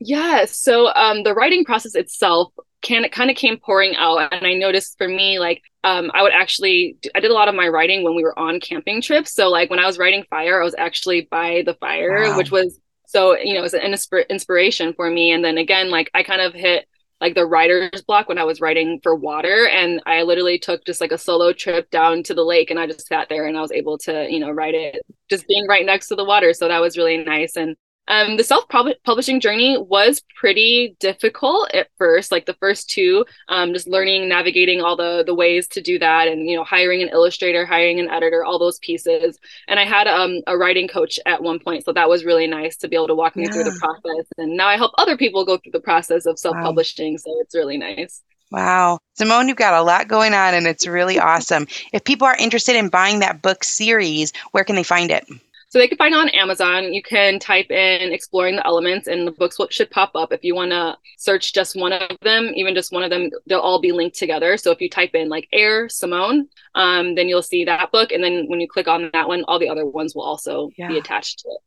Yeah. 0.00 0.44
So 0.44 0.94
um, 0.94 1.22
the 1.24 1.34
writing 1.34 1.64
process 1.64 1.94
itself 1.94 2.52
can 2.82 3.04
it 3.04 3.12
kind 3.12 3.30
of 3.30 3.36
came 3.36 3.58
pouring 3.58 3.96
out 3.96 4.32
and 4.32 4.46
i 4.46 4.54
noticed 4.54 4.96
for 4.98 5.08
me 5.08 5.38
like 5.38 5.62
um, 5.84 6.10
i 6.14 6.22
would 6.22 6.32
actually 6.32 6.96
i 7.14 7.20
did 7.20 7.30
a 7.30 7.34
lot 7.34 7.48
of 7.48 7.54
my 7.54 7.68
writing 7.68 8.04
when 8.04 8.14
we 8.14 8.22
were 8.22 8.38
on 8.38 8.60
camping 8.60 9.00
trips. 9.00 9.34
So 9.34 9.48
like 9.48 9.70
when 9.70 9.78
i 9.78 9.86
was 9.86 9.98
writing 9.98 10.24
fire 10.30 10.60
i 10.60 10.64
was 10.64 10.74
actually 10.78 11.28
by 11.30 11.62
the 11.64 11.74
fire 11.74 12.28
wow. 12.28 12.36
which 12.36 12.50
was 12.50 12.80
so 13.06 13.36
you 13.38 13.54
know 13.54 13.60
it 13.60 13.62
was 13.62 13.74
an 13.74 13.92
insp- 13.92 14.28
inspiration 14.28 14.92
for 14.94 15.10
me. 15.10 15.32
And 15.32 15.44
then 15.44 15.58
again 15.58 15.90
like 15.90 16.10
i 16.14 16.22
kind 16.22 16.40
of 16.40 16.52
hit 16.52 16.86
like 17.20 17.34
the 17.34 17.46
writer's 17.46 18.02
block 18.02 18.28
when 18.28 18.38
i 18.38 18.44
was 18.44 18.60
writing 18.60 19.00
for 19.02 19.14
water 19.14 19.66
and 19.66 20.00
i 20.06 20.22
literally 20.22 20.58
took 20.58 20.84
just 20.84 21.00
like 21.00 21.10
a 21.10 21.18
solo 21.18 21.52
trip 21.52 21.90
down 21.90 22.22
to 22.22 22.32
the 22.32 22.44
lake 22.44 22.70
and 22.70 22.78
i 22.78 22.86
just 22.86 23.08
sat 23.08 23.28
there 23.28 23.46
and 23.46 23.56
i 23.56 23.60
was 23.60 23.72
able 23.72 23.98
to 23.98 24.28
you 24.30 24.38
know 24.38 24.52
write 24.52 24.74
it 24.74 25.04
just 25.28 25.46
being 25.46 25.66
right 25.66 25.84
next 25.84 26.08
to 26.08 26.16
the 26.16 26.24
water. 26.24 26.52
So 26.52 26.68
that 26.68 26.80
was 26.80 26.96
really 26.96 27.18
nice. 27.18 27.56
And 27.56 27.76
um, 28.08 28.36
the 28.36 28.44
self 28.44 28.64
publishing 28.68 29.40
journey 29.40 29.78
was 29.78 30.22
pretty 30.34 30.96
difficult 30.98 31.70
at 31.72 31.88
first, 31.98 32.32
like 32.32 32.46
the 32.46 32.54
first 32.54 32.90
two, 32.90 33.24
um, 33.48 33.72
just 33.74 33.86
learning, 33.86 34.28
navigating 34.28 34.80
all 34.80 34.96
the 34.96 35.22
the 35.24 35.34
ways 35.34 35.68
to 35.68 35.80
do 35.80 35.98
that, 35.98 36.26
and 36.26 36.48
you 36.48 36.56
know, 36.56 36.64
hiring 36.64 37.02
an 37.02 37.10
illustrator, 37.10 37.64
hiring 37.66 38.00
an 38.00 38.08
editor, 38.08 38.44
all 38.44 38.58
those 38.58 38.78
pieces. 38.78 39.38
And 39.68 39.78
I 39.78 39.84
had 39.84 40.08
um, 40.08 40.40
a 40.46 40.56
writing 40.56 40.88
coach 40.88 41.20
at 41.26 41.42
one 41.42 41.58
point, 41.58 41.84
so 41.84 41.92
that 41.92 42.08
was 42.08 42.24
really 42.24 42.46
nice 42.46 42.76
to 42.78 42.88
be 42.88 42.96
able 42.96 43.08
to 43.08 43.14
walk 43.14 43.36
me 43.36 43.44
yeah. 43.44 43.52
through 43.52 43.64
the 43.64 43.78
process. 43.78 44.26
And 44.38 44.56
now 44.56 44.66
I 44.66 44.76
help 44.76 44.92
other 44.98 45.16
people 45.16 45.44
go 45.44 45.58
through 45.58 45.72
the 45.72 45.80
process 45.80 46.26
of 46.26 46.38
self 46.38 46.56
publishing, 46.56 47.12
wow. 47.12 47.18
so 47.18 47.40
it's 47.40 47.54
really 47.54 47.76
nice. 47.76 48.22
Wow. 48.50 49.00
Simone, 49.14 49.48
you've 49.48 49.58
got 49.58 49.74
a 49.74 49.82
lot 49.82 50.08
going 50.08 50.32
on 50.32 50.54
and 50.54 50.66
it's 50.66 50.86
really 50.86 51.18
awesome. 51.18 51.66
If 51.92 52.04
people 52.04 52.26
are 52.26 52.36
interested 52.36 52.76
in 52.76 52.88
buying 52.88 53.18
that 53.18 53.42
book 53.42 53.62
series, 53.62 54.32
where 54.52 54.64
can 54.64 54.74
they 54.74 54.82
find 54.82 55.10
it? 55.10 55.28
So 55.70 55.78
they 55.78 55.88
can 55.88 55.98
find 55.98 56.14
on 56.14 56.30
Amazon. 56.30 56.94
You 56.94 57.02
can 57.02 57.38
type 57.38 57.70
in 57.70 58.10
exploring 58.12 58.56
the 58.56 58.66
elements 58.66 59.06
and 59.06 59.26
the 59.26 59.32
books 59.32 59.58
should 59.70 59.90
pop 59.90 60.12
up. 60.14 60.32
If 60.32 60.42
you 60.42 60.54
want 60.54 60.70
to 60.70 60.96
search 61.18 61.52
just 61.52 61.76
one 61.76 61.92
of 61.92 62.16
them, 62.22 62.52
even 62.54 62.74
just 62.74 62.90
one 62.90 63.02
of 63.02 63.10
them, 63.10 63.30
they'll 63.46 63.60
all 63.60 63.80
be 63.80 63.92
linked 63.92 64.16
together. 64.16 64.56
So 64.56 64.70
if 64.70 64.80
you 64.80 64.88
type 64.88 65.14
in 65.14 65.28
like 65.28 65.46
Air 65.52 65.88
Simone, 65.90 66.48
um, 66.74 67.16
then 67.16 67.28
you'll 67.28 67.42
see 67.42 67.64
that 67.64 67.92
book. 67.92 68.12
And 68.12 68.24
then 68.24 68.46
when 68.48 68.60
you 68.60 68.68
click 68.68 68.88
on 68.88 69.10
that 69.12 69.28
one, 69.28 69.44
all 69.46 69.58
the 69.58 69.68
other 69.68 69.84
ones 69.84 70.14
will 70.14 70.22
also 70.22 70.70
yeah. 70.78 70.88
be 70.88 70.98
attached 70.98 71.40
to 71.40 71.48
it. 71.48 71.58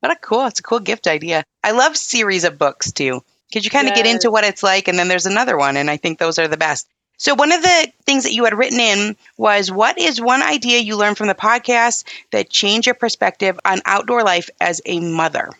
What 0.00 0.12
a 0.12 0.16
cool, 0.16 0.46
it's 0.46 0.60
a 0.60 0.62
cool 0.62 0.80
gift 0.80 1.06
idea. 1.06 1.42
I 1.64 1.70
love 1.70 1.96
series 1.96 2.44
of 2.44 2.58
books 2.58 2.92
too 2.92 3.22
because 3.48 3.64
you 3.64 3.70
kind 3.70 3.86
of 3.86 3.96
yes. 3.96 4.02
get 4.02 4.14
into 4.14 4.30
what 4.30 4.44
it's 4.44 4.62
like 4.62 4.88
and 4.88 4.98
then 4.98 5.08
there's 5.08 5.26
another 5.26 5.56
one 5.56 5.76
and 5.76 5.90
i 5.90 5.96
think 5.96 6.18
those 6.18 6.38
are 6.38 6.48
the 6.48 6.56
best 6.56 6.88
so, 7.18 7.34
one 7.34 7.52
of 7.52 7.62
the 7.62 7.92
things 8.04 8.24
that 8.24 8.34
you 8.34 8.44
had 8.44 8.56
written 8.56 8.78
in 8.78 9.16
was 9.38 9.70
what 9.70 9.98
is 9.98 10.20
one 10.20 10.42
idea 10.42 10.78
you 10.78 10.96
learned 10.96 11.16
from 11.16 11.28
the 11.28 11.34
podcast 11.34 12.04
that 12.30 12.50
changed 12.50 12.86
your 12.86 12.94
perspective 12.94 13.58
on 13.64 13.80
outdoor 13.86 14.22
life 14.22 14.50
as 14.60 14.82
a 14.84 15.00
mother? 15.00 15.50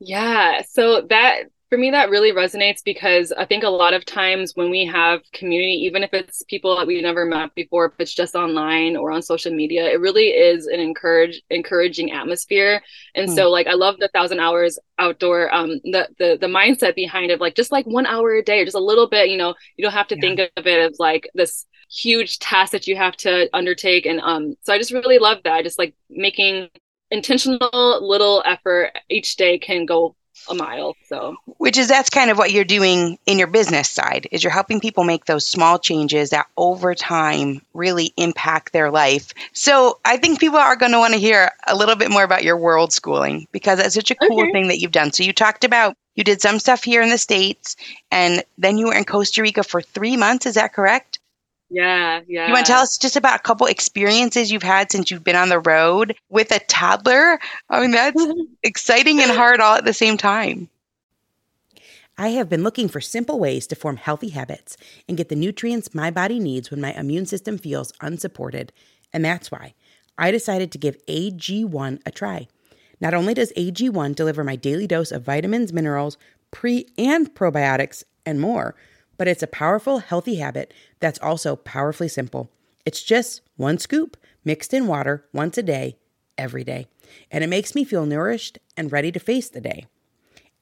Yeah. 0.00 0.62
So, 0.68 1.02
that 1.02 1.44
for 1.68 1.76
me 1.76 1.90
that 1.90 2.10
really 2.10 2.32
resonates 2.32 2.82
because 2.84 3.32
i 3.32 3.44
think 3.44 3.62
a 3.62 3.68
lot 3.68 3.94
of 3.94 4.04
times 4.04 4.52
when 4.54 4.70
we 4.70 4.84
have 4.86 5.20
community 5.32 5.72
even 5.72 6.02
if 6.02 6.12
it's 6.12 6.42
people 6.44 6.76
that 6.76 6.86
we've 6.86 7.02
never 7.02 7.24
met 7.24 7.54
before 7.54 7.86
if 7.86 7.92
it's 7.98 8.14
just 8.14 8.34
online 8.34 8.96
or 8.96 9.10
on 9.10 9.22
social 9.22 9.52
media 9.52 9.84
it 9.84 10.00
really 10.00 10.28
is 10.28 10.66
an 10.66 10.80
encourage 10.80 11.42
encouraging 11.50 12.12
atmosphere 12.12 12.82
and 13.14 13.28
mm. 13.28 13.34
so 13.34 13.50
like 13.50 13.66
i 13.66 13.74
love 13.74 13.96
the 13.98 14.08
thousand 14.08 14.40
hours 14.40 14.78
outdoor 14.98 15.52
um 15.54 15.80
the, 15.84 16.08
the 16.18 16.38
the 16.40 16.46
mindset 16.46 16.94
behind 16.94 17.30
it 17.30 17.40
like 17.40 17.54
just 17.54 17.72
like 17.72 17.86
one 17.86 18.06
hour 18.06 18.34
a 18.34 18.42
day 18.42 18.60
or 18.60 18.64
just 18.64 18.76
a 18.76 18.80
little 18.80 19.08
bit 19.08 19.28
you 19.28 19.36
know 19.36 19.54
you 19.76 19.82
don't 19.82 19.94
have 19.94 20.08
to 20.08 20.16
yeah. 20.16 20.20
think 20.20 20.40
of 20.56 20.66
it 20.66 20.90
as 20.90 20.98
like 20.98 21.28
this 21.34 21.66
huge 21.90 22.38
task 22.38 22.72
that 22.72 22.86
you 22.86 22.96
have 22.96 23.16
to 23.16 23.48
undertake 23.54 24.04
and 24.04 24.20
um 24.20 24.54
so 24.62 24.72
i 24.72 24.78
just 24.78 24.92
really 24.92 25.18
love 25.18 25.38
that 25.44 25.64
just 25.64 25.78
like 25.78 25.94
making 26.10 26.68
intentional 27.10 28.06
little 28.06 28.42
effort 28.44 28.90
each 29.08 29.36
day 29.36 29.58
can 29.58 29.86
go 29.86 30.14
a 30.48 30.54
mile. 30.54 30.94
So, 31.06 31.36
which 31.58 31.78
is 31.78 31.88
that's 31.88 32.10
kind 32.10 32.30
of 32.30 32.38
what 32.38 32.52
you're 32.52 32.64
doing 32.64 33.18
in 33.26 33.38
your 33.38 33.48
business 33.48 33.88
side 33.88 34.28
is 34.30 34.42
you're 34.42 34.52
helping 34.52 34.80
people 34.80 35.04
make 35.04 35.24
those 35.24 35.46
small 35.46 35.78
changes 35.78 36.30
that 36.30 36.46
over 36.56 36.94
time 36.94 37.62
really 37.74 38.12
impact 38.16 38.72
their 38.72 38.90
life. 38.90 39.32
So, 39.52 39.98
I 40.04 40.16
think 40.16 40.40
people 40.40 40.58
are 40.58 40.76
going 40.76 40.92
to 40.92 40.98
want 40.98 41.14
to 41.14 41.20
hear 41.20 41.50
a 41.66 41.76
little 41.76 41.96
bit 41.96 42.10
more 42.10 42.24
about 42.24 42.44
your 42.44 42.56
world 42.56 42.92
schooling 42.92 43.46
because 43.52 43.78
that's 43.78 43.94
such 43.94 44.10
a 44.10 44.16
cool 44.16 44.40
okay. 44.42 44.52
thing 44.52 44.68
that 44.68 44.78
you've 44.78 44.92
done. 44.92 45.12
So, 45.12 45.22
you 45.22 45.32
talked 45.32 45.64
about 45.64 45.96
you 46.14 46.24
did 46.24 46.40
some 46.40 46.58
stuff 46.58 46.82
here 46.82 47.00
in 47.00 47.10
the 47.10 47.18
states 47.18 47.76
and 48.10 48.42
then 48.58 48.76
you 48.76 48.86
were 48.86 48.94
in 48.94 49.04
Costa 49.04 49.40
Rica 49.40 49.62
for 49.62 49.80
3 49.80 50.16
months, 50.16 50.46
is 50.46 50.54
that 50.54 50.72
correct? 50.72 51.17
Yeah, 51.70 52.20
yeah. 52.26 52.46
You 52.46 52.52
want 52.52 52.66
to 52.66 52.72
tell 52.72 52.82
us 52.82 52.96
just 52.96 53.16
about 53.16 53.40
a 53.40 53.42
couple 53.42 53.66
experiences 53.66 54.50
you've 54.50 54.62
had 54.62 54.90
since 54.90 55.10
you've 55.10 55.24
been 55.24 55.36
on 55.36 55.50
the 55.50 55.60
road 55.60 56.16
with 56.30 56.50
a 56.50 56.60
toddler? 56.60 57.38
I 57.68 57.80
mean, 57.80 57.90
that's 57.90 58.26
exciting 58.62 59.20
and 59.20 59.30
hard 59.30 59.60
all 59.60 59.76
at 59.76 59.84
the 59.84 59.92
same 59.92 60.16
time. 60.16 60.68
I 62.16 62.28
have 62.30 62.48
been 62.48 62.64
looking 62.64 62.88
for 62.88 63.00
simple 63.00 63.38
ways 63.38 63.66
to 63.68 63.76
form 63.76 63.96
healthy 63.96 64.30
habits 64.30 64.76
and 65.08 65.16
get 65.16 65.28
the 65.28 65.36
nutrients 65.36 65.94
my 65.94 66.10
body 66.10 66.40
needs 66.40 66.70
when 66.70 66.80
my 66.80 66.92
immune 66.94 67.26
system 67.26 67.58
feels 67.58 67.92
unsupported. 68.00 68.72
And 69.12 69.24
that's 69.24 69.52
why 69.52 69.74
I 70.16 70.32
decided 70.32 70.72
to 70.72 70.78
give 70.78 71.04
AG1 71.06 72.00
a 72.04 72.10
try. 72.10 72.48
Not 73.00 73.14
only 73.14 73.34
does 73.34 73.52
AG1 73.52 74.16
deliver 74.16 74.42
my 74.42 74.56
daily 74.56 74.88
dose 74.88 75.12
of 75.12 75.22
vitamins, 75.22 75.72
minerals, 75.72 76.18
pre 76.50 76.86
and 76.98 77.32
probiotics, 77.34 78.02
and 78.26 78.40
more, 78.40 78.74
but 79.18 79.28
it's 79.28 79.42
a 79.42 79.48
powerful, 79.48 79.98
healthy 79.98 80.36
habit 80.36 80.72
that's 81.00 81.18
also 81.18 81.56
powerfully 81.56 82.08
simple. 82.08 82.50
It's 82.86 83.02
just 83.02 83.42
one 83.56 83.76
scoop 83.76 84.16
mixed 84.44 84.72
in 84.72 84.86
water 84.86 85.26
once 85.34 85.58
a 85.58 85.62
day, 85.62 85.98
every 86.38 86.64
day, 86.64 86.86
and 87.30 87.44
it 87.44 87.48
makes 87.48 87.74
me 87.74 87.84
feel 87.84 88.06
nourished 88.06 88.58
and 88.76 88.90
ready 88.90 89.12
to 89.12 89.20
face 89.20 89.50
the 89.50 89.60
day. 89.60 89.84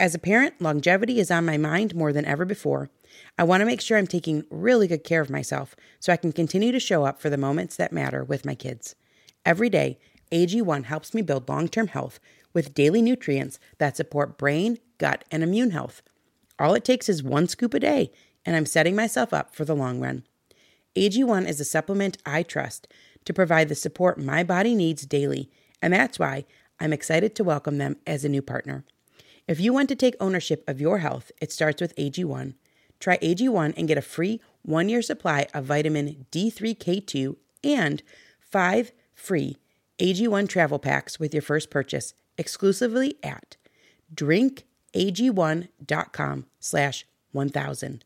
As 0.00 0.14
a 0.14 0.18
parent, 0.18 0.60
longevity 0.60 1.20
is 1.20 1.30
on 1.30 1.46
my 1.46 1.56
mind 1.56 1.94
more 1.94 2.12
than 2.12 2.24
ever 2.24 2.44
before. 2.44 2.90
I 3.38 3.44
want 3.44 3.60
to 3.60 3.66
make 3.66 3.80
sure 3.80 3.96
I'm 3.96 4.06
taking 4.06 4.44
really 4.50 4.88
good 4.88 5.04
care 5.04 5.20
of 5.20 5.30
myself 5.30 5.74
so 6.00 6.12
I 6.12 6.18
can 6.18 6.32
continue 6.32 6.72
to 6.72 6.80
show 6.80 7.04
up 7.04 7.20
for 7.20 7.30
the 7.30 7.38
moments 7.38 7.76
that 7.76 7.92
matter 7.92 8.24
with 8.24 8.44
my 8.44 8.54
kids. 8.54 8.94
Every 9.44 9.70
day, 9.70 9.98
AG1 10.32 10.84
helps 10.84 11.14
me 11.14 11.22
build 11.22 11.48
long 11.48 11.68
term 11.68 11.88
health 11.88 12.18
with 12.52 12.74
daily 12.74 13.00
nutrients 13.00 13.58
that 13.78 13.96
support 13.96 14.36
brain, 14.36 14.78
gut, 14.98 15.24
and 15.30 15.42
immune 15.42 15.70
health. 15.70 16.02
All 16.58 16.74
it 16.74 16.84
takes 16.84 17.08
is 17.08 17.22
one 17.22 17.48
scoop 17.48 17.74
a 17.74 17.80
day, 17.80 18.10
and 18.46 18.56
I'm 18.56 18.64
setting 18.64 18.96
myself 18.96 19.34
up 19.34 19.54
for 19.54 19.66
the 19.66 19.74
long 19.74 20.00
run. 20.00 20.22
AG1 20.94 21.46
is 21.46 21.60
a 21.60 21.64
supplement 21.64 22.16
I 22.24 22.42
trust 22.42 22.88
to 23.26 23.34
provide 23.34 23.68
the 23.68 23.74
support 23.74 24.18
my 24.18 24.42
body 24.42 24.74
needs 24.74 25.04
daily, 25.04 25.50
and 25.82 25.92
that's 25.92 26.18
why 26.18 26.46
I'm 26.80 26.94
excited 26.94 27.34
to 27.34 27.44
welcome 27.44 27.76
them 27.78 27.96
as 28.06 28.24
a 28.24 28.30
new 28.30 28.40
partner. 28.40 28.86
If 29.48 29.60
you 29.60 29.72
want 29.72 29.88
to 29.90 29.94
take 29.94 30.16
ownership 30.18 30.64
of 30.66 30.80
your 30.80 30.98
health, 30.98 31.30
it 31.40 31.52
starts 31.52 31.80
with 31.82 31.94
AG1. 31.96 32.54
Try 32.98 33.18
AG1 33.18 33.74
and 33.76 33.86
get 33.86 33.98
a 33.98 34.02
free 34.02 34.40
one 34.62 34.88
year 34.88 35.02
supply 35.02 35.46
of 35.52 35.66
vitamin 35.66 36.24
D3K2 36.32 37.36
and 37.62 38.02
five 38.40 38.92
free 39.14 39.58
AG1 39.98 40.48
travel 40.48 40.78
packs 40.78 41.20
with 41.20 41.34
your 41.34 41.42
first 41.42 41.68
purchase 41.70 42.14
exclusively 42.38 43.16
at 43.22 43.58
drinkag1.com 44.14 46.46
slash 46.58 47.06
1000. 47.32 48.04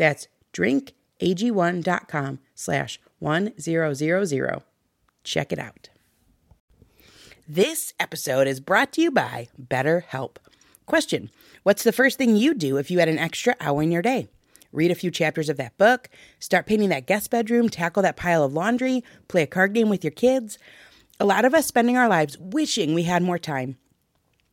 That's 0.00 0.28
drinkag1.com 0.54 2.38
slash 2.54 2.98
1000. 3.18 4.62
Check 5.22 5.52
it 5.52 5.58
out. 5.58 5.90
This 7.46 7.92
episode 8.00 8.46
is 8.46 8.60
brought 8.60 8.92
to 8.92 9.02
you 9.02 9.10
by 9.10 9.48
BetterHelp. 9.62 10.36
Question 10.86 11.30
What's 11.64 11.82
the 11.82 11.92
first 11.92 12.16
thing 12.16 12.34
you 12.34 12.54
do 12.54 12.78
if 12.78 12.90
you 12.90 12.98
had 12.98 13.10
an 13.10 13.18
extra 13.18 13.54
hour 13.60 13.82
in 13.82 13.92
your 13.92 14.00
day? 14.00 14.30
Read 14.72 14.90
a 14.90 14.94
few 14.94 15.10
chapters 15.10 15.50
of 15.50 15.58
that 15.58 15.76
book, 15.76 16.08
start 16.38 16.64
painting 16.64 16.88
that 16.88 17.06
guest 17.06 17.30
bedroom, 17.30 17.68
tackle 17.68 18.02
that 18.02 18.16
pile 18.16 18.42
of 18.42 18.54
laundry, 18.54 19.04
play 19.28 19.42
a 19.42 19.46
card 19.46 19.74
game 19.74 19.90
with 19.90 20.02
your 20.02 20.12
kids. 20.12 20.56
A 21.18 21.26
lot 21.26 21.44
of 21.44 21.52
us 21.52 21.66
spending 21.66 21.98
our 21.98 22.08
lives 22.08 22.38
wishing 22.38 22.94
we 22.94 23.02
had 23.02 23.22
more 23.22 23.38
time. 23.38 23.76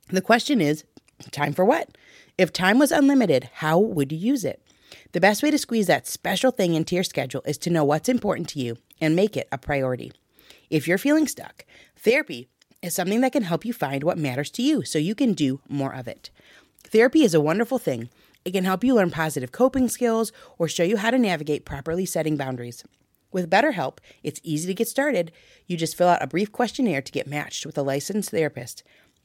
The 0.10 0.20
question 0.20 0.60
is 0.60 0.84
time 1.32 1.54
for 1.54 1.64
what? 1.64 1.98
If 2.38 2.52
time 2.52 2.80
was 2.80 2.92
unlimited, 2.92 3.50
how 3.54 3.80
would 3.80 4.12
you 4.12 4.18
use 4.18 4.44
it? 4.44 4.62
The 5.12 5.22
best 5.22 5.44
way 5.44 5.52
to 5.52 5.58
squeeze 5.58 5.88
that 5.88 6.08
special 6.08 6.52
thing 6.52 6.74
into 6.74 6.96
your 6.96 7.04
schedule 7.04 7.42
is 7.46 7.58
to 7.60 7.70
know 7.70 7.84
what's 7.84 8.10
important 8.10 8.50
to 8.50 8.60
you 8.60 8.78
and 9.02 9.16
make 9.16 9.38
it 9.38 9.48
a 9.52 9.58
priority. 9.58 10.12
If 10.70 10.88
you're 10.88 10.98
feeling 10.98 11.28
stuck, 11.28 11.66
therapy 11.96 12.50
is 12.82 12.94
something 12.94 13.22
that 13.22 13.32
can 13.32 13.44
help 13.44 13.66
you 13.66 13.74
find 13.74 14.04
what 14.04 14.18
matters 14.18 14.50
to 14.52 14.62
you 14.62 14.84
so 14.84 15.00
you 15.00 15.16
can 15.16 15.34
do 15.34 15.62
more 15.68 15.94
of 15.94 16.08
it. 16.08 16.30
Therapy 16.84 17.24
is 17.24 17.34
a 17.34 17.42
wonderful 17.42 17.80
thing. 17.80 18.10
It 18.46 18.52
can 18.52 18.64
help 18.64 18.84
you 18.84 18.96
learn 18.96 19.12
positive 19.12 19.52
coping 19.52 19.90
skills 19.90 20.32
or 20.58 20.68
show 20.68 20.84
you 20.84 20.98
how 20.98 21.12
to 21.12 21.18
navigate 21.18 21.66
properly 21.66 22.06
setting 22.06 22.38
boundaries. 22.38 22.84
With 23.32 23.50
BetterHelp, 23.50 23.98
it's 24.24 24.40
easy 24.44 24.68
to 24.68 24.74
get 24.74 24.88
started. 24.88 25.32
You 25.66 25.76
just 25.76 25.98
fill 25.98 26.08
out 26.08 26.24
a 26.24 26.28
brief 26.28 26.52
questionnaire 26.52 27.02
to 27.02 27.12
get 27.12 27.28
matched 27.28 27.66
with 27.66 27.78
a 27.78 27.82
licensed 27.82 28.32
therapist. 28.32 28.84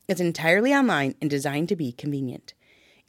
It's 0.09 0.21
entirely 0.21 0.75
online 0.75 1.15
and 1.21 1.31
designed 1.31 1.69
to 1.69 1.77
be 1.77 1.93
convenient. 1.93 2.55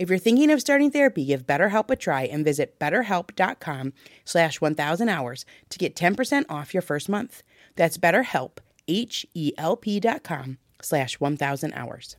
If 0.04 0.10
you're 0.10 0.20
thinking 0.20 0.52
of 0.52 0.60
starting 0.60 0.92
therapy, 0.92 1.24
give 1.24 1.48
BetterHelp 1.48 1.90
a 1.90 1.96
try 1.96 2.24
and 2.24 2.44
visit 2.44 2.78
betterhelp.com 2.78 3.94
slash 4.26 4.60
1000 4.60 5.08
hours 5.08 5.46
to 5.70 5.80
get 5.80 5.96
10% 5.96 6.44
off 6.50 6.74
your 6.74 6.82
first 6.82 7.08
month. 7.08 7.42
That's 7.78 7.98
betterhelp, 7.98 8.58
H-E-L-P 8.86 10.02
dot 10.02 10.24
com 10.24 10.58
slash 10.82 11.22
1000 11.22 11.72
hours. 11.74 12.18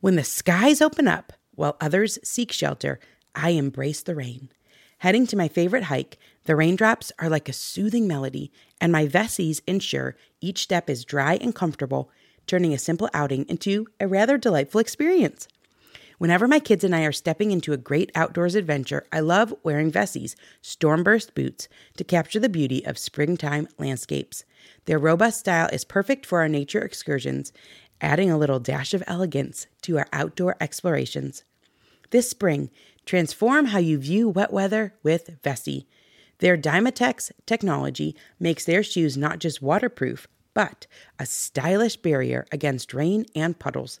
When 0.00 0.16
the 0.16 0.24
skies 0.24 0.80
open 0.80 1.06
up 1.06 1.34
while 1.54 1.76
others 1.78 2.18
seek 2.24 2.52
shelter, 2.52 2.98
I 3.34 3.50
embrace 3.50 4.02
the 4.02 4.14
rain. 4.14 4.48
Heading 5.00 5.26
to 5.26 5.36
my 5.36 5.48
favorite 5.48 5.84
hike, 5.84 6.16
the 6.44 6.56
raindrops 6.56 7.12
are 7.18 7.28
like 7.28 7.50
a 7.50 7.52
soothing 7.52 8.08
melody, 8.08 8.50
and 8.80 8.90
my 8.90 9.06
Vessies 9.06 9.60
ensure 9.66 10.16
each 10.40 10.60
step 10.60 10.88
is 10.88 11.04
dry 11.04 11.34
and 11.34 11.54
comfortable, 11.54 12.10
turning 12.46 12.72
a 12.72 12.78
simple 12.78 13.10
outing 13.12 13.44
into 13.46 13.88
a 14.00 14.08
rather 14.08 14.38
delightful 14.38 14.80
experience. 14.80 15.46
Whenever 16.18 16.48
my 16.48 16.58
kids 16.58 16.82
and 16.82 16.94
I 16.96 17.04
are 17.04 17.12
stepping 17.12 17.52
into 17.52 17.72
a 17.72 17.76
great 17.76 18.10
outdoors 18.16 18.56
adventure, 18.56 19.06
I 19.12 19.20
love 19.20 19.54
wearing 19.62 19.92
Vessi's 19.92 20.34
Stormburst 20.60 21.32
boots 21.32 21.68
to 21.96 22.02
capture 22.02 22.40
the 22.40 22.48
beauty 22.48 22.84
of 22.84 22.98
springtime 22.98 23.68
landscapes. 23.78 24.44
Their 24.86 24.98
robust 24.98 25.38
style 25.38 25.68
is 25.72 25.84
perfect 25.84 26.26
for 26.26 26.40
our 26.40 26.48
nature 26.48 26.80
excursions, 26.80 27.52
adding 28.00 28.32
a 28.32 28.38
little 28.38 28.58
dash 28.58 28.94
of 28.94 29.04
elegance 29.06 29.68
to 29.82 29.98
our 29.98 30.08
outdoor 30.12 30.56
explorations. 30.60 31.44
This 32.10 32.28
spring, 32.28 32.70
transform 33.06 33.66
how 33.66 33.78
you 33.78 33.96
view 33.96 34.28
wet 34.28 34.52
weather 34.52 34.94
with 35.04 35.40
Vessi. 35.42 35.86
Their 36.38 36.58
Dymatex 36.58 37.30
technology 37.46 38.16
makes 38.40 38.64
their 38.64 38.82
shoes 38.82 39.16
not 39.16 39.38
just 39.38 39.62
waterproof, 39.62 40.26
but 40.52 40.88
a 41.18 41.26
stylish 41.26 41.96
barrier 41.96 42.44
against 42.50 42.92
rain 42.92 43.24
and 43.36 43.56
puddles. 43.56 44.00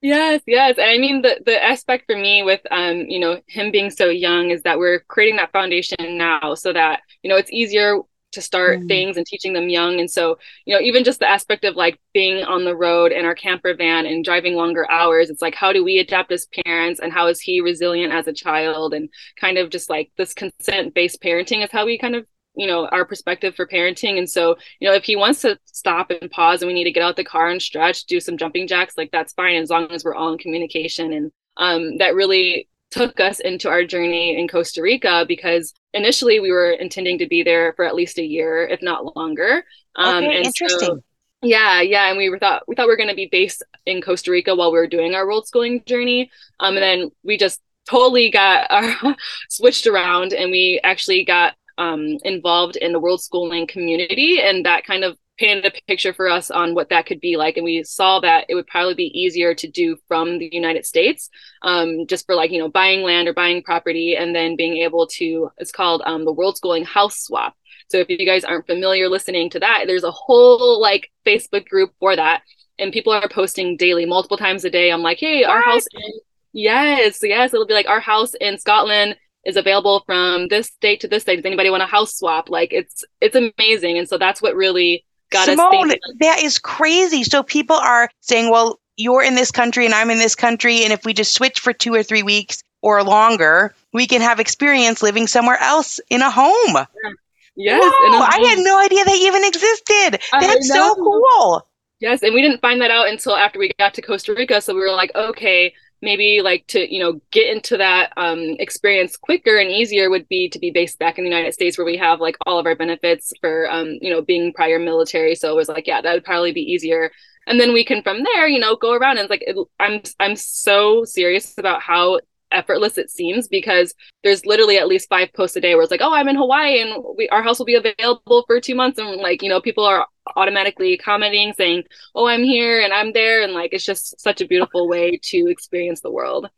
Yes, 0.00 0.42
yes. 0.46 0.78
And 0.78 0.86
I 0.88 0.98
mean 0.98 1.22
the 1.22 1.40
the 1.44 1.62
aspect 1.62 2.04
for 2.06 2.16
me 2.16 2.42
with 2.44 2.60
um, 2.70 3.06
you 3.08 3.18
know, 3.18 3.40
him 3.48 3.72
being 3.72 3.90
so 3.90 4.08
young 4.08 4.50
is 4.50 4.62
that 4.62 4.78
we're 4.78 5.00
creating 5.00 5.36
that 5.36 5.50
foundation 5.52 6.16
now 6.16 6.54
so 6.54 6.72
that, 6.72 7.00
you 7.22 7.30
know, 7.30 7.36
it's 7.36 7.50
easier 7.50 7.98
to 8.30 8.42
start 8.42 8.80
mm. 8.80 8.88
things 8.88 9.16
and 9.16 9.26
teaching 9.26 9.54
them 9.54 9.68
young. 9.68 9.98
And 9.98 10.08
so, 10.08 10.38
you 10.66 10.74
know, 10.74 10.80
even 10.80 11.02
just 11.02 11.18
the 11.18 11.28
aspect 11.28 11.64
of 11.64 11.74
like 11.76 11.98
being 12.12 12.44
on 12.44 12.64
the 12.64 12.76
road 12.76 13.10
in 13.10 13.24
our 13.24 13.34
camper 13.34 13.74
van 13.74 14.06
and 14.06 14.24
driving 14.24 14.54
longer 14.54 14.88
hours, 14.90 15.30
it's 15.30 15.42
like, 15.42 15.54
how 15.54 15.72
do 15.72 15.82
we 15.82 15.98
adapt 15.98 16.30
as 16.30 16.46
parents 16.64 17.00
and 17.00 17.12
how 17.12 17.26
is 17.26 17.40
he 17.40 17.60
resilient 17.60 18.12
as 18.12 18.28
a 18.28 18.32
child? 18.32 18.94
And 18.94 19.08
kind 19.40 19.58
of 19.58 19.70
just 19.70 19.90
like 19.90 20.12
this 20.16 20.34
consent 20.34 20.94
based 20.94 21.20
parenting 21.22 21.64
is 21.64 21.72
how 21.72 21.86
we 21.86 21.98
kind 21.98 22.14
of 22.14 22.26
you 22.58 22.66
know 22.66 22.86
our 22.88 23.04
perspective 23.04 23.54
for 23.54 23.66
parenting 23.66 24.18
and 24.18 24.28
so 24.28 24.56
you 24.80 24.88
know 24.88 24.94
if 24.94 25.04
he 25.04 25.16
wants 25.16 25.40
to 25.40 25.58
stop 25.64 26.10
and 26.10 26.30
pause 26.30 26.60
and 26.60 26.66
we 26.66 26.74
need 26.74 26.84
to 26.84 26.92
get 26.92 27.02
out 27.02 27.16
the 27.16 27.24
car 27.24 27.48
and 27.48 27.62
stretch 27.62 28.04
do 28.04 28.20
some 28.20 28.36
jumping 28.36 28.66
jacks 28.66 28.94
like 28.98 29.10
that's 29.10 29.32
fine 29.32 29.56
as 29.56 29.70
long 29.70 29.90
as 29.90 30.04
we're 30.04 30.14
all 30.14 30.32
in 30.32 30.38
communication 30.38 31.12
and 31.12 31.32
um, 31.56 31.98
that 31.98 32.14
really 32.14 32.68
took 32.90 33.20
us 33.20 33.40
into 33.40 33.68
our 33.68 33.84
journey 33.84 34.38
in 34.38 34.48
Costa 34.48 34.80
Rica 34.80 35.24
because 35.28 35.74
initially 35.92 36.40
we 36.40 36.50
were 36.50 36.70
intending 36.70 37.18
to 37.18 37.26
be 37.26 37.42
there 37.42 37.72
for 37.74 37.84
at 37.84 37.94
least 37.94 38.18
a 38.18 38.24
year, 38.24 38.66
if 38.66 38.80
not 38.82 39.16
longer. 39.16 39.64
Um, 39.96 40.24
okay, 40.24 40.38
interesting. 40.38 40.78
So, 40.80 41.02
yeah, 41.42 41.80
yeah, 41.80 42.08
and 42.08 42.18
we 42.18 42.30
were 42.30 42.38
thought 42.38 42.62
we 42.66 42.74
thought 42.74 42.86
we 42.86 42.92
were 42.92 42.96
going 42.96 43.10
to 43.10 43.14
be 43.14 43.28
based 43.30 43.62
in 43.86 44.00
Costa 44.00 44.30
Rica 44.30 44.54
while 44.54 44.72
we 44.72 44.78
were 44.78 44.86
doing 44.86 45.14
our 45.14 45.26
world 45.26 45.46
schooling 45.46 45.82
journey, 45.86 46.30
um, 46.60 46.76
and 46.76 46.82
then 46.82 47.10
we 47.22 47.36
just 47.36 47.60
totally 47.88 48.30
got 48.30 48.66
our 48.70 49.16
switched 49.48 49.86
around, 49.86 50.32
and 50.32 50.50
we 50.50 50.80
actually 50.82 51.24
got 51.24 51.54
um, 51.78 52.18
involved 52.24 52.76
in 52.76 52.92
the 52.92 53.00
world 53.00 53.22
schooling 53.22 53.66
community, 53.66 54.40
and 54.42 54.66
that 54.66 54.84
kind 54.84 55.04
of 55.04 55.16
painted 55.38 55.64
a 55.64 55.72
picture 55.86 56.12
for 56.12 56.28
us 56.28 56.50
on 56.50 56.74
what 56.74 56.88
that 56.90 57.06
could 57.06 57.20
be 57.20 57.36
like. 57.36 57.56
And 57.56 57.64
we 57.64 57.84
saw 57.84 58.20
that 58.20 58.46
it 58.48 58.54
would 58.54 58.66
probably 58.66 58.94
be 58.94 59.18
easier 59.18 59.54
to 59.54 59.68
do 59.68 59.96
from 60.08 60.38
the 60.38 60.48
united 60.52 60.84
states 60.84 61.30
um, 61.62 62.06
just 62.06 62.26
for 62.26 62.34
like 62.34 62.50
you 62.50 62.58
know 62.58 62.68
buying 62.68 63.02
land 63.02 63.28
or 63.28 63.32
buying 63.32 63.62
property 63.62 64.16
and 64.16 64.34
then 64.34 64.56
being 64.56 64.78
able 64.78 65.06
to 65.06 65.50
it's 65.58 65.72
called 65.72 66.02
um, 66.04 66.24
the 66.24 66.32
world 66.32 66.56
schooling 66.56 66.84
house 66.84 67.20
swap. 67.20 67.54
So 67.88 67.98
if 67.98 68.10
you 68.10 68.26
guys 68.26 68.44
aren't 68.44 68.66
familiar 68.66 69.08
listening 69.08 69.50
to 69.50 69.60
that 69.60 69.84
there's 69.86 70.04
a 70.04 70.10
whole 70.10 70.80
like 70.80 71.10
facebook 71.26 71.66
group 71.68 71.92
for 72.00 72.14
that 72.16 72.42
and 72.78 72.92
people 72.92 73.12
are 73.12 73.28
posting 73.28 73.76
daily 73.76 74.06
multiple 74.06 74.36
times 74.36 74.64
a 74.64 74.70
day. 74.70 74.90
I'm 74.90 75.02
like 75.02 75.18
hey 75.18 75.44
our 75.44 75.62
house 75.62 75.86
in, 75.92 76.12
yes 76.52 77.20
yes 77.22 77.54
it'll 77.54 77.66
be 77.66 77.74
like 77.74 77.88
our 77.88 78.00
house 78.00 78.34
in 78.40 78.58
scotland 78.58 79.16
is 79.48 79.56
available 79.56 80.04
from 80.06 80.46
this 80.48 80.70
date 80.80 81.00
to 81.00 81.08
this 81.08 81.24
date. 81.24 81.36
Does 81.36 81.44
anybody 81.46 81.70
want 81.70 81.82
a 81.82 81.86
house 81.86 82.14
swap? 82.14 82.50
Like 82.50 82.72
it's 82.72 83.02
it's 83.20 83.34
amazing. 83.34 83.98
And 83.98 84.08
so 84.08 84.18
that's 84.18 84.40
what 84.42 84.54
really 84.54 85.04
got 85.30 85.48
us. 85.48 85.56
Simone, 85.56 85.94
that 86.20 86.40
is 86.40 86.58
crazy. 86.58 87.24
So 87.24 87.42
people 87.42 87.76
are 87.76 88.10
saying, 88.20 88.50
well, 88.50 88.78
you're 88.96 89.22
in 89.22 89.34
this 89.34 89.50
country 89.50 89.86
and 89.86 89.94
I'm 89.94 90.10
in 90.10 90.18
this 90.18 90.34
country. 90.34 90.84
And 90.84 90.92
if 90.92 91.04
we 91.04 91.14
just 91.14 91.32
switch 91.32 91.60
for 91.60 91.72
two 91.72 91.94
or 91.94 92.02
three 92.02 92.22
weeks 92.22 92.62
or 92.82 93.02
longer, 93.02 93.74
we 93.92 94.06
can 94.06 94.20
have 94.20 94.38
experience 94.38 95.02
living 95.02 95.26
somewhere 95.26 95.58
else 95.60 95.98
in 96.10 96.20
a 96.20 96.30
home. 96.30 96.74
Yeah. 96.74 97.12
Yes. 97.56 97.82
Whoa, 97.82 98.18
I 98.20 98.38
had 98.50 98.58
no 98.60 98.78
idea 98.78 99.04
that 99.04 99.16
even 99.16 99.44
existed. 99.44 100.20
That's 100.40 100.68
so 100.68 100.94
cool. 100.94 101.66
Yes. 102.00 102.22
And 102.22 102.32
we 102.32 102.42
didn't 102.42 102.60
find 102.60 102.80
that 102.82 102.92
out 102.92 103.08
until 103.08 103.34
after 103.34 103.58
we 103.58 103.72
got 103.80 103.94
to 103.94 104.02
Costa 104.02 104.32
Rica. 104.32 104.60
So 104.60 104.74
we 104.74 104.80
were 104.80 104.92
like, 104.92 105.10
okay, 105.16 105.74
maybe 106.02 106.40
like 106.42 106.66
to 106.68 106.92
you 106.92 107.00
know 107.00 107.20
get 107.30 107.54
into 107.54 107.76
that 107.76 108.12
um, 108.16 108.56
experience 108.58 109.16
quicker 109.16 109.58
and 109.58 109.70
easier 109.70 110.10
would 110.10 110.28
be 110.28 110.48
to 110.48 110.58
be 110.58 110.70
based 110.70 110.98
back 110.98 111.18
in 111.18 111.24
the 111.24 111.30
united 111.30 111.52
states 111.52 111.76
where 111.76 111.84
we 111.84 111.96
have 111.96 112.20
like 112.20 112.36
all 112.46 112.58
of 112.58 112.66
our 112.66 112.76
benefits 112.76 113.32
for 113.40 113.70
um, 113.70 113.98
you 114.00 114.10
know 114.10 114.22
being 114.22 114.52
prior 114.52 114.78
military 114.78 115.34
so 115.34 115.50
it 115.50 115.56
was 115.56 115.68
like 115.68 115.86
yeah 115.86 116.00
that 116.00 116.12
would 116.12 116.24
probably 116.24 116.52
be 116.52 116.60
easier 116.60 117.10
and 117.46 117.58
then 117.58 117.72
we 117.72 117.84
can 117.84 118.02
from 118.02 118.22
there 118.22 118.46
you 118.46 118.58
know 118.58 118.76
go 118.76 118.92
around 118.92 119.18
and 119.18 119.30
like 119.30 119.42
it, 119.46 119.56
i'm 119.80 120.00
i'm 120.20 120.36
so 120.36 121.04
serious 121.04 121.56
about 121.58 121.82
how 121.82 122.18
effortless 122.50 122.98
it 122.98 123.10
seems 123.10 123.48
because 123.48 123.94
there's 124.22 124.46
literally 124.46 124.78
at 124.78 124.88
least 124.88 125.08
five 125.08 125.32
posts 125.34 125.56
a 125.56 125.60
day 125.60 125.74
where 125.74 125.82
it's 125.82 125.90
like, 125.90 126.00
oh, 126.02 126.12
I'm 126.12 126.28
in 126.28 126.36
Hawaii 126.36 126.80
and 126.80 127.04
we, 127.16 127.28
our 127.28 127.42
house 127.42 127.58
will 127.58 127.66
be 127.66 127.74
available 127.74 128.44
for 128.46 128.60
two 128.60 128.74
months. 128.74 128.98
And 128.98 129.20
like, 129.20 129.42
you 129.42 129.48
know, 129.48 129.60
people 129.60 129.84
are 129.84 130.06
automatically 130.36 130.96
commenting 130.96 131.52
saying, 131.54 131.84
oh, 132.14 132.26
I'm 132.26 132.42
here 132.42 132.80
and 132.80 132.92
I'm 132.92 133.12
there. 133.12 133.42
And 133.42 133.52
like, 133.52 133.72
it's 133.72 133.84
just 133.84 134.20
such 134.20 134.40
a 134.40 134.46
beautiful 134.46 134.88
way 134.88 135.18
to 135.24 135.48
experience 135.48 136.00
the 136.00 136.12
world. 136.12 136.48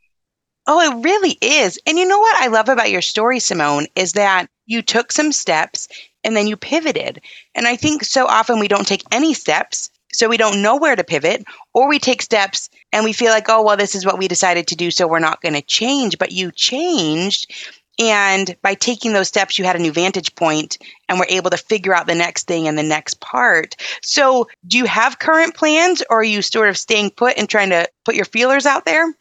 Oh, 0.67 0.81
it 0.81 1.05
really 1.05 1.39
is. 1.41 1.79
And 1.87 1.99
you 1.99 2.07
know 2.07 2.19
what 2.19 2.41
I 2.41 2.49
love 2.49 2.69
about 2.69 2.91
your 2.91 3.03
story, 3.03 3.41
Simone, 3.41 3.87
is 3.97 4.13
that 4.13 4.49
you 4.67 4.83
took 4.83 5.11
some 5.11 5.33
steps 5.33 5.89
and 6.23 6.37
then 6.37 6.47
you 6.47 6.57
pivoted. 6.57 7.23
And 7.55 7.67
I 7.67 7.77
think 7.77 8.05
so 8.05 8.27
often 8.27 8.59
we 8.59 8.69
don't 8.69 8.87
take 8.87 9.03
any 9.11 9.35
steps 9.35 9.91
so 10.13 10.29
we 10.29 10.37
don't 10.37 10.63
know 10.63 10.77
where 10.77 10.97
to 10.97 11.05
pivot, 11.05 11.45
or 11.73 11.89
we 11.89 11.99
take 11.99 12.21
steps 12.21 12.69
and 12.93 13.05
we 13.05 13.13
feel 13.13 13.31
like, 13.31 13.47
oh, 13.49 13.63
well, 13.63 13.77
this 13.77 13.95
is 13.95 14.05
what 14.05 14.19
we 14.19 14.29
decided 14.29 14.67
to 14.67 14.77
do, 14.77 14.91
so 14.91 15.07
we're 15.07 15.21
not 15.21 15.41
going 15.41 15.55
to 15.55 15.63
change. 15.63 16.19
But 16.19 16.33
you 16.33 16.51
changed. 16.51 17.53
And 18.01 18.57
by 18.63 18.75
taking 18.75 19.13
those 19.13 19.29
steps, 19.29 19.59
you 19.59 19.65
had 19.67 19.77
a 19.77 19.81
new 19.81 19.93
vantage 19.93 20.35
point 20.35 20.79
and 21.09 21.19
were 21.19 21.27
able 21.29 21.51
to 21.51 21.59
figure 21.59 21.95
out 21.95 22.07
the 22.07 22.15
next 22.15 22.47
thing 22.47 22.67
and 22.67 22.79
the 22.79 22.83
next 22.83 23.21
part. 23.21 23.77
So, 24.01 24.49
do 24.67 24.79
you 24.79 24.87
have 24.87 25.19
current 25.19 25.55
plans 25.55 26.03
or 26.09 26.21
are 26.21 26.25
you 26.25 26.41
sort 26.41 26.71
of 26.71 26.79
staying 26.79 27.11
put 27.11 27.37
and 27.37 27.49
trying 27.49 27.71
to 27.71 27.87
put 28.07 28.15
your 28.15 28.25
feelers 28.25 28.65
out 28.65 28.87
there? 28.87 29.15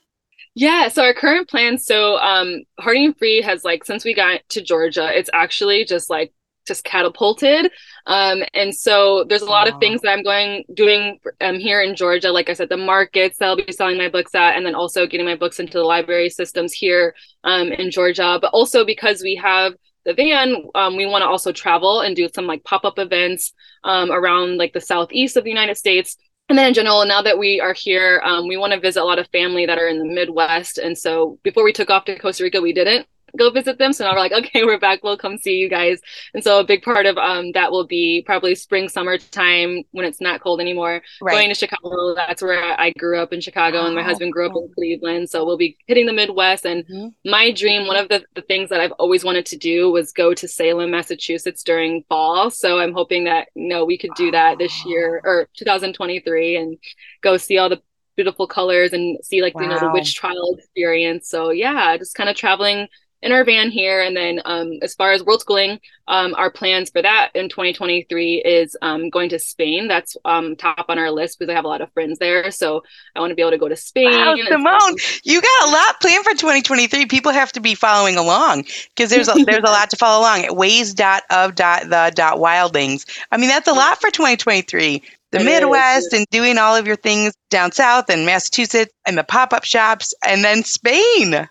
Yeah, 0.55 0.87
so 0.87 1.03
our 1.03 1.13
current 1.13 1.49
plan, 1.49 1.77
so 1.77 2.17
um 2.17 2.63
Hearty 2.79 3.05
and 3.05 3.17
Free 3.17 3.41
has 3.41 3.63
like 3.63 3.83
since 3.85 4.03
we 4.03 4.13
got 4.13 4.41
to 4.49 4.61
Georgia, 4.61 5.09
it's 5.13 5.29
actually 5.33 5.85
just 5.85 6.09
like 6.09 6.33
just 6.69 6.85
catapulted. 6.85 7.69
Um, 8.05 8.43
and 8.53 8.73
so 8.73 9.25
there's 9.27 9.41
a 9.41 9.45
lot 9.45 9.67
of 9.67 9.77
things 9.81 9.99
that 10.01 10.11
I'm 10.11 10.23
going 10.23 10.63
doing 10.73 11.19
um, 11.41 11.59
here 11.59 11.81
in 11.81 11.95
Georgia. 11.95 12.31
Like 12.31 12.49
I 12.49 12.53
said, 12.53 12.69
the 12.69 12.77
markets 12.77 13.37
that 13.37 13.47
I'll 13.47 13.57
be 13.57 13.71
selling 13.73 13.97
my 13.97 14.07
books 14.07 14.33
at, 14.33 14.55
and 14.55 14.65
then 14.65 14.75
also 14.75 15.05
getting 15.05 15.25
my 15.25 15.35
books 15.35 15.59
into 15.59 15.77
the 15.77 15.83
library 15.83 16.29
systems 16.29 16.71
here 16.71 17.13
um, 17.43 17.73
in 17.73 17.91
Georgia. 17.91 18.39
But 18.41 18.53
also 18.53 18.85
because 18.85 19.21
we 19.21 19.35
have 19.35 19.73
the 20.05 20.13
van, 20.13 20.63
um, 20.75 20.95
we 20.95 21.05
want 21.05 21.23
to 21.23 21.27
also 21.27 21.51
travel 21.51 21.99
and 21.99 22.15
do 22.15 22.29
some 22.33 22.47
like 22.47 22.63
pop 22.63 22.85
up 22.85 22.97
events 22.97 23.53
um, 23.83 24.11
around 24.11 24.57
like 24.57 24.71
the 24.71 24.81
southeast 24.81 25.35
of 25.35 25.43
the 25.43 25.49
United 25.49 25.75
States. 25.75 26.15
And 26.47 26.57
then 26.57 26.69
in 26.69 26.73
general, 26.73 27.05
now 27.05 27.21
that 27.21 27.37
we 27.37 27.61
are 27.61 27.73
here, 27.73 28.21
um, 28.25 28.47
we 28.47 28.57
want 28.57 28.73
to 28.73 28.79
visit 28.79 29.03
a 29.03 29.05
lot 29.05 29.19
of 29.19 29.27
family 29.27 29.67
that 29.67 29.77
are 29.77 29.87
in 29.87 29.99
the 29.99 30.05
Midwest. 30.05 30.79
And 30.79 30.97
so 30.97 31.37
before 31.43 31.63
we 31.63 31.73
took 31.73 31.91
off 31.91 32.05
to 32.05 32.17
Costa 32.17 32.43
Rica, 32.43 32.59
we 32.59 32.73
didn't 32.73 33.05
go 33.37 33.49
visit 33.49 33.77
them. 33.77 33.93
So 33.93 34.03
now 34.03 34.13
we're 34.13 34.19
like, 34.19 34.31
okay, 34.31 34.63
we're 34.63 34.79
back. 34.79 35.03
We'll 35.03 35.17
come 35.17 35.37
see 35.37 35.55
you 35.55 35.69
guys. 35.69 35.99
And 36.33 36.43
so 36.43 36.59
a 36.59 36.63
big 36.63 36.81
part 36.81 37.05
of 37.05 37.17
um, 37.17 37.51
that 37.53 37.71
will 37.71 37.85
be 37.85 38.23
probably 38.25 38.55
spring, 38.55 38.89
summertime 38.89 39.83
when 39.91 40.05
it's 40.05 40.21
not 40.21 40.41
cold 40.41 40.61
anymore. 40.61 41.01
Right. 41.21 41.33
Going 41.33 41.49
to 41.49 41.55
Chicago. 41.55 42.15
That's 42.15 42.41
where 42.41 42.79
I 42.79 42.91
grew 42.91 43.19
up 43.19 43.33
in 43.33 43.41
Chicago, 43.41 43.79
oh. 43.79 43.85
and 43.85 43.95
my 43.95 44.03
husband 44.03 44.33
grew 44.33 44.47
up 44.47 44.55
in 44.55 44.71
Cleveland. 44.73 45.29
So 45.29 45.45
we'll 45.45 45.57
be 45.57 45.77
hitting 45.87 46.05
the 46.05 46.13
Midwest. 46.13 46.65
And 46.65 46.85
mm-hmm. 46.85 47.29
my 47.29 47.51
dream, 47.51 47.87
one 47.87 47.97
of 47.97 48.09
the, 48.09 48.23
the 48.35 48.41
things 48.41 48.69
that 48.69 48.79
I've 48.79 48.93
always 48.93 49.23
wanted 49.23 49.45
to 49.47 49.57
do 49.57 49.91
was 49.91 50.11
go 50.11 50.33
to 50.33 50.47
Salem, 50.47 50.91
Massachusetts 50.91 51.63
during 51.63 52.03
fall. 52.09 52.49
So 52.51 52.79
I'm 52.79 52.93
hoping 52.93 53.25
that 53.25 53.49
you 53.55 53.67
know 53.67 53.85
we 53.85 53.97
could 53.97 54.11
do 54.15 54.31
that 54.31 54.57
this 54.57 54.85
year 54.85 55.21
or 55.23 55.47
2023 55.57 56.55
and 56.55 56.77
go 57.21 57.37
see 57.37 57.57
all 57.57 57.69
the 57.69 57.81
beautiful 58.15 58.47
colors 58.47 58.91
and 58.91 59.17
see 59.23 59.41
like 59.41 59.55
wow. 59.55 59.61
you 59.61 59.67
know 59.69 59.79
the 59.79 59.91
witch 59.91 60.13
trial 60.15 60.55
experience 60.57 61.29
so 61.29 61.51
yeah 61.51 61.95
just 61.95 62.15
kind 62.15 62.29
of 62.29 62.35
traveling 62.35 62.85
in 63.21 63.31
our 63.31 63.43
van 63.43 63.69
here. 63.69 64.01
And 64.01 64.15
then 64.15 64.41
um, 64.45 64.79
as 64.81 64.95
far 64.95 65.11
as 65.11 65.23
world 65.23 65.41
schooling, 65.41 65.79
um, 66.07 66.33
our 66.35 66.49
plans 66.49 66.89
for 66.89 67.01
that 67.01 67.29
in 67.35 67.49
2023 67.49 68.37
is 68.37 68.77
um, 68.81 69.09
going 69.09 69.29
to 69.29 69.39
Spain. 69.39 69.87
That's 69.87 70.15
um, 70.25 70.55
top 70.55 70.85
on 70.89 70.97
our 70.97 71.11
list 71.11 71.37
because 71.37 71.51
I 71.51 71.55
have 71.55 71.65
a 71.65 71.67
lot 71.67 71.81
of 71.81 71.91
friends 71.93 72.17
there. 72.19 72.49
So 72.51 72.83
I 73.15 73.19
want 73.19 73.31
to 73.31 73.35
be 73.35 73.41
able 73.41 73.51
to 73.51 73.57
go 73.57 73.67
to 73.67 73.75
Spain. 73.75 74.11
Wow, 74.11 74.35
Simone, 74.47 74.95
you 75.23 75.41
got 75.41 75.69
a 75.69 75.71
lot 75.71 75.99
planned 76.01 76.23
for 76.23 76.31
2023. 76.31 77.07
People 77.07 77.31
have 77.31 77.51
to 77.53 77.59
be 77.59 77.75
following 77.75 78.17
along 78.17 78.65
because 78.95 79.09
there's 79.09 79.27
a, 79.27 79.33
there's 79.45 79.59
a 79.59 79.71
lot 79.71 79.89
to 79.89 79.97
follow 79.97 80.21
along 80.21 80.45
at 80.45 80.55
ways.of.the.wildlings. 80.55 83.05
I 83.31 83.37
mean, 83.37 83.49
that's 83.49 83.67
a 83.67 83.73
lot 83.73 83.99
for 83.99 84.09
2023 84.09 85.03
the 85.31 85.43
Midwest 85.43 86.11
and 86.13 86.25
doing 86.31 86.57
all 86.57 86.75
of 86.75 86.87
your 86.87 86.95
things 86.95 87.35
down 87.51 87.71
south 87.71 88.09
and 88.09 88.25
Massachusetts 88.25 88.91
and 89.05 89.15
the 89.15 89.23
pop 89.23 89.53
up 89.53 89.63
shops 89.63 90.11
and 90.27 90.43
then 90.43 90.63
Spain. 90.63 91.47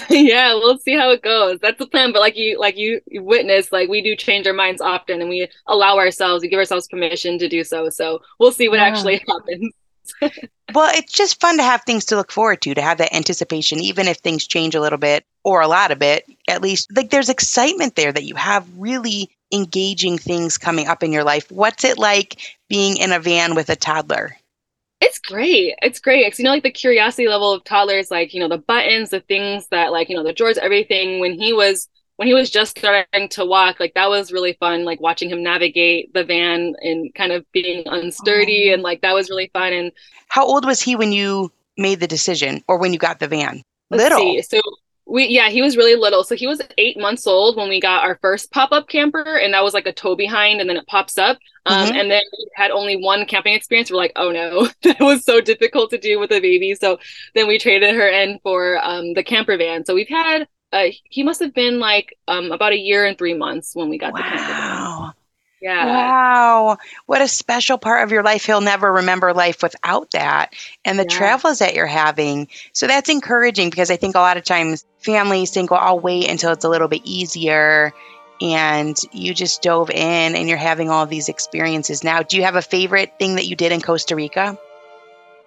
yeah, 0.10 0.54
we'll 0.54 0.78
see 0.78 0.96
how 0.96 1.10
it 1.10 1.22
goes. 1.22 1.58
That's 1.60 1.78
the 1.78 1.86
plan. 1.86 2.12
But 2.12 2.20
like 2.20 2.36
you, 2.36 2.58
like 2.58 2.76
you, 2.76 3.00
you 3.06 3.22
witnessed, 3.22 3.72
like 3.72 3.88
we 3.88 4.02
do 4.02 4.16
change 4.16 4.46
our 4.46 4.52
minds 4.52 4.80
often, 4.80 5.20
and 5.20 5.28
we 5.28 5.48
allow 5.66 5.98
ourselves, 5.98 6.42
we 6.42 6.48
give 6.48 6.58
ourselves 6.58 6.88
permission 6.88 7.38
to 7.38 7.48
do 7.48 7.64
so. 7.64 7.88
So 7.90 8.20
we'll 8.38 8.52
see 8.52 8.68
what 8.68 8.78
yeah. 8.78 8.86
actually 8.86 9.24
happens. 9.28 9.72
well, 10.74 10.90
it's 10.94 11.12
just 11.12 11.40
fun 11.40 11.56
to 11.58 11.62
have 11.62 11.82
things 11.82 12.04
to 12.06 12.16
look 12.16 12.32
forward 12.32 12.60
to, 12.62 12.74
to 12.74 12.82
have 12.82 12.98
that 12.98 13.14
anticipation, 13.14 13.78
even 13.78 14.08
if 14.08 14.18
things 14.18 14.46
change 14.46 14.74
a 14.74 14.80
little 14.80 14.98
bit 14.98 15.24
or 15.44 15.60
a 15.60 15.68
lot 15.68 15.90
of 15.90 15.98
bit. 15.98 16.24
At 16.48 16.62
least, 16.62 16.94
like 16.94 17.10
there's 17.10 17.28
excitement 17.28 17.94
there 17.94 18.12
that 18.12 18.24
you 18.24 18.34
have 18.34 18.66
really 18.76 19.30
engaging 19.52 20.18
things 20.18 20.58
coming 20.58 20.88
up 20.88 21.02
in 21.02 21.12
your 21.12 21.24
life. 21.24 21.50
What's 21.50 21.84
it 21.84 21.98
like 21.98 22.40
being 22.68 22.96
in 22.96 23.12
a 23.12 23.20
van 23.20 23.54
with 23.54 23.68
a 23.68 23.76
toddler? 23.76 24.36
It's 25.02 25.18
great. 25.18 25.74
It's 25.82 25.98
great. 25.98 26.30
Cause 26.30 26.38
you 26.38 26.44
know, 26.44 26.52
like 26.52 26.62
the 26.62 26.70
curiosity 26.70 27.26
level 27.26 27.52
of 27.52 27.64
toddlers, 27.64 28.10
like, 28.10 28.32
you 28.32 28.40
know, 28.40 28.48
the 28.48 28.58
buttons, 28.58 29.10
the 29.10 29.20
things 29.20 29.66
that 29.68 29.90
like, 29.90 30.08
you 30.08 30.16
know, 30.16 30.22
the 30.22 30.32
drawers, 30.32 30.58
everything 30.58 31.18
when 31.18 31.32
he 31.32 31.52
was 31.52 31.88
when 32.16 32.28
he 32.28 32.34
was 32.34 32.50
just 32.50 32.78
starting 32.78 33.28
to 33.30 33.44
walk, 33.44 33.80
like 33.80 33.94
that 33.94 34.08
was 34.08 34.32
really 34.32 34.52
fun, 34.60 34.84
like 34.84 35.00
watching 35.00 35.28
him 35.28 35.42
navigate 35.42 36.14
the 36.14 36.22
van 36.22 36.74
and 36.82 37.12
kind 37.14 37.32
of 37.32 37.44
being 37.50 37.84
unsturdy 37.84 38.70
oh. 38.70 38.74
and 38.74 38.82
like 38.82 39.00
that 39.00 39.14
was 39.14 39.28
really 39.28 39.50
fun. 39.52 39.72
And 39.72 39.92
how 40.28 40.46
old 40.46 40.64
was 40.64 40.80
he 40.80 40.94
when 40.94 41.10
you 41.10 41.50
made 41.76 41.98
the 41.98 42.06
decision 42.06 42.62
or 42.68 42.78
when 42.78 42.92
you 42.92 42.98
got 42.98 43.18
the 43.18 43.28
van? 43.28 43.62
Little. 43.90 44.18
See. 44.18 44.42
So 44.42 44.60
We 45.06 45.26
yeah, 45.26 45.48
he 45.48 45.62
was 45.62 45.76
really 45.76 45.96
little. 45.96 46.24
So 46.24 46.36
he 46.36 46.46
was 46.46 46.60
eight 46.78 46.98
months 46.98 47.26
old 47.26 47.56
when 47.56 47.68
we 47.68 47.80
got 47.80 48.04
our 48.04 48.18
first 48.22 48.50
pop-up 48.52 48.88
camper, 48.88 49.36
and 49.36 49.52
that 49.52 49.64
was 49.64 49.74
like 49.74 49.86
a 49.86 49.92
tow 49.92 50.14
behind, 50.14 50.60
and 50.60 50.70
then 50.70 50.76
it 50.76 50.86
pops 50.86 51.18
up. 51.18 51.38
Um, 51.66 51.86
mm-hmm. 51.86 51.96
and 51.96 52.10
then 52.10 52.22
we 52.32 52.48
had 52.54 52.70
only 52.70 52.96
one 52.96 53.26
camping 53.26 53.54
experience. 53.54 53.90
We're 53.90 53.96
like, 53.96 54.12
oh 54.16 54.30
no, 54.30 54.68
that 54.82 55.00
was 55.00 55.24
so 55.24 55.40
difficult 55.40 55.90
to 55.90 55.98
do 55.98 56.18
with 56.18 56.30
a 56.32 56.40
baby. 56.40 56.74
So 56.74 56.98
then 57.34 57.48
we 57.48 57.58
traded 57.58 57.94
her 57.94 58.08
in 58.08 58.38
for 58.42 58.78
um, 58.84 59.14
the 59.14 59.24
camper 59.24 59.56
van. 59.56 59.84
So 59.84 59.94
we've 59.94 60.08
had 60.08 60.46
uh, 60.72 60.86
he 61.04 61.22
must 61.22 61.40
have 61.40 61.52
been 61.52 61.78
like 61.78 62.16
um, 62.28 62.50
about 62.50 62.72
a 62.72 62.78
year 62.78 63.04
and 63.04 63.18
three 63.18 63.34
months 63.34 63.74
when 63.74 63.90
we 63.90 63.98
got 63.98 64.12
wow. 64.12 64.18
the 64.18 64.22
camper 64.24 64.44
van. 64.44 64.91
Yeah. 65.62 65.86
Wow. 65.86 66.78
What 67.06 67.22
a 67.22 67.28
special 67.28 67.78
part 67.78 68.02
of 68.02 68.10
your 68.10 68.24
life. 68.24 68.44
He'll 68.44 68.60
never 68.60 68.92
remember 68.92 69.32
life 69.32 69.62
without 69.62 70.10
that 70.10 70.54
and 70.84 70.98
the 70.98 71.04
yeah. 71.04 71.16
travels 71.16 71.60
that 71.60 71.74
you're 71.74 71.86
having. 71.86 72.48
So 72.72 72.88
that's 72.88 73.08
encouraging 73.08 73.70
because 73.70 73.88
I 73.88 73.96
think 73.96 74.16
a 74.16 74.18
lot 74.18 74.36
of 74.36 74.42
times 74.42 74.84
families 74.98 75.52
think, 75.52 75.70
well, 75.70 75.80
I'll 75.80 76.00
wait 76.00 76.28
until 76.28 76.50
it's 76.50 76.64
a 76.64 76.68
little 76.68 76.88
bit 76.88 77.02
easier. 77.04 77.92
And 78.40 78.96
you 79.12 79.32
just 79.34 79.62
dove 79.62 79.88
in 79.88 80.34
and 80.34 80.48
you're 80.48 80.58
having 80.58 80.90
all 80.90 81.06
these 81.06 81.28
experiences 81.28 82.02
now. 82.02 82.22
Do 82.22 82.36
you 82.36 82.42
have 82.42 82.56
a 82.56 82.62
favorite 82.62 83.16
thing 83.20 83.36
that 83.36 83.46
you 83.46 83.54
did 83.54 83.70
in 83.70 83.80
Costa 83.80 84.16
Rica? 84.16 84.58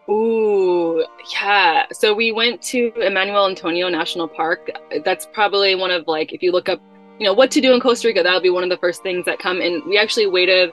Ooh, 0.07 1.03
yeah. 1.33 1.87
So 1.91 2.13
we 2.13 2.31
went 2.31 2.61
to 2.63 2.93
Emmanuel 2.95 3.47
Antonio 3.47 3.89
National 3.89 4.29
Park. 4.29 4.69
That's 5.03 5.25
probably 5.25 5.75
one 5.75 5.91
of 5.91 6.07
like 6.07 6.31
if 6.31 6.41
you 6.41 6.53
look 6.53 6.69
up 6.69 6.79
you 7.19 7.25
know 7.25 7.33
what 7.33 7.51
to 7.51 7.61
do 7.61 7.73
in 7.73 7.79
Costa 7.79 8.07
Rica. 8.07 8.23
That'll 8.23 8.41
be 8.41 8.49
one 8.49 8.63
of 8.63 8.69
the 8.69 8.77
first 8.77 9.03
things 9.03 9.25
that 9.25 9.39
come. 9.39 9.61
And 9.61 9.83
we 9.85 9.97
actually 9.97 10.27
waited 10.27 10.71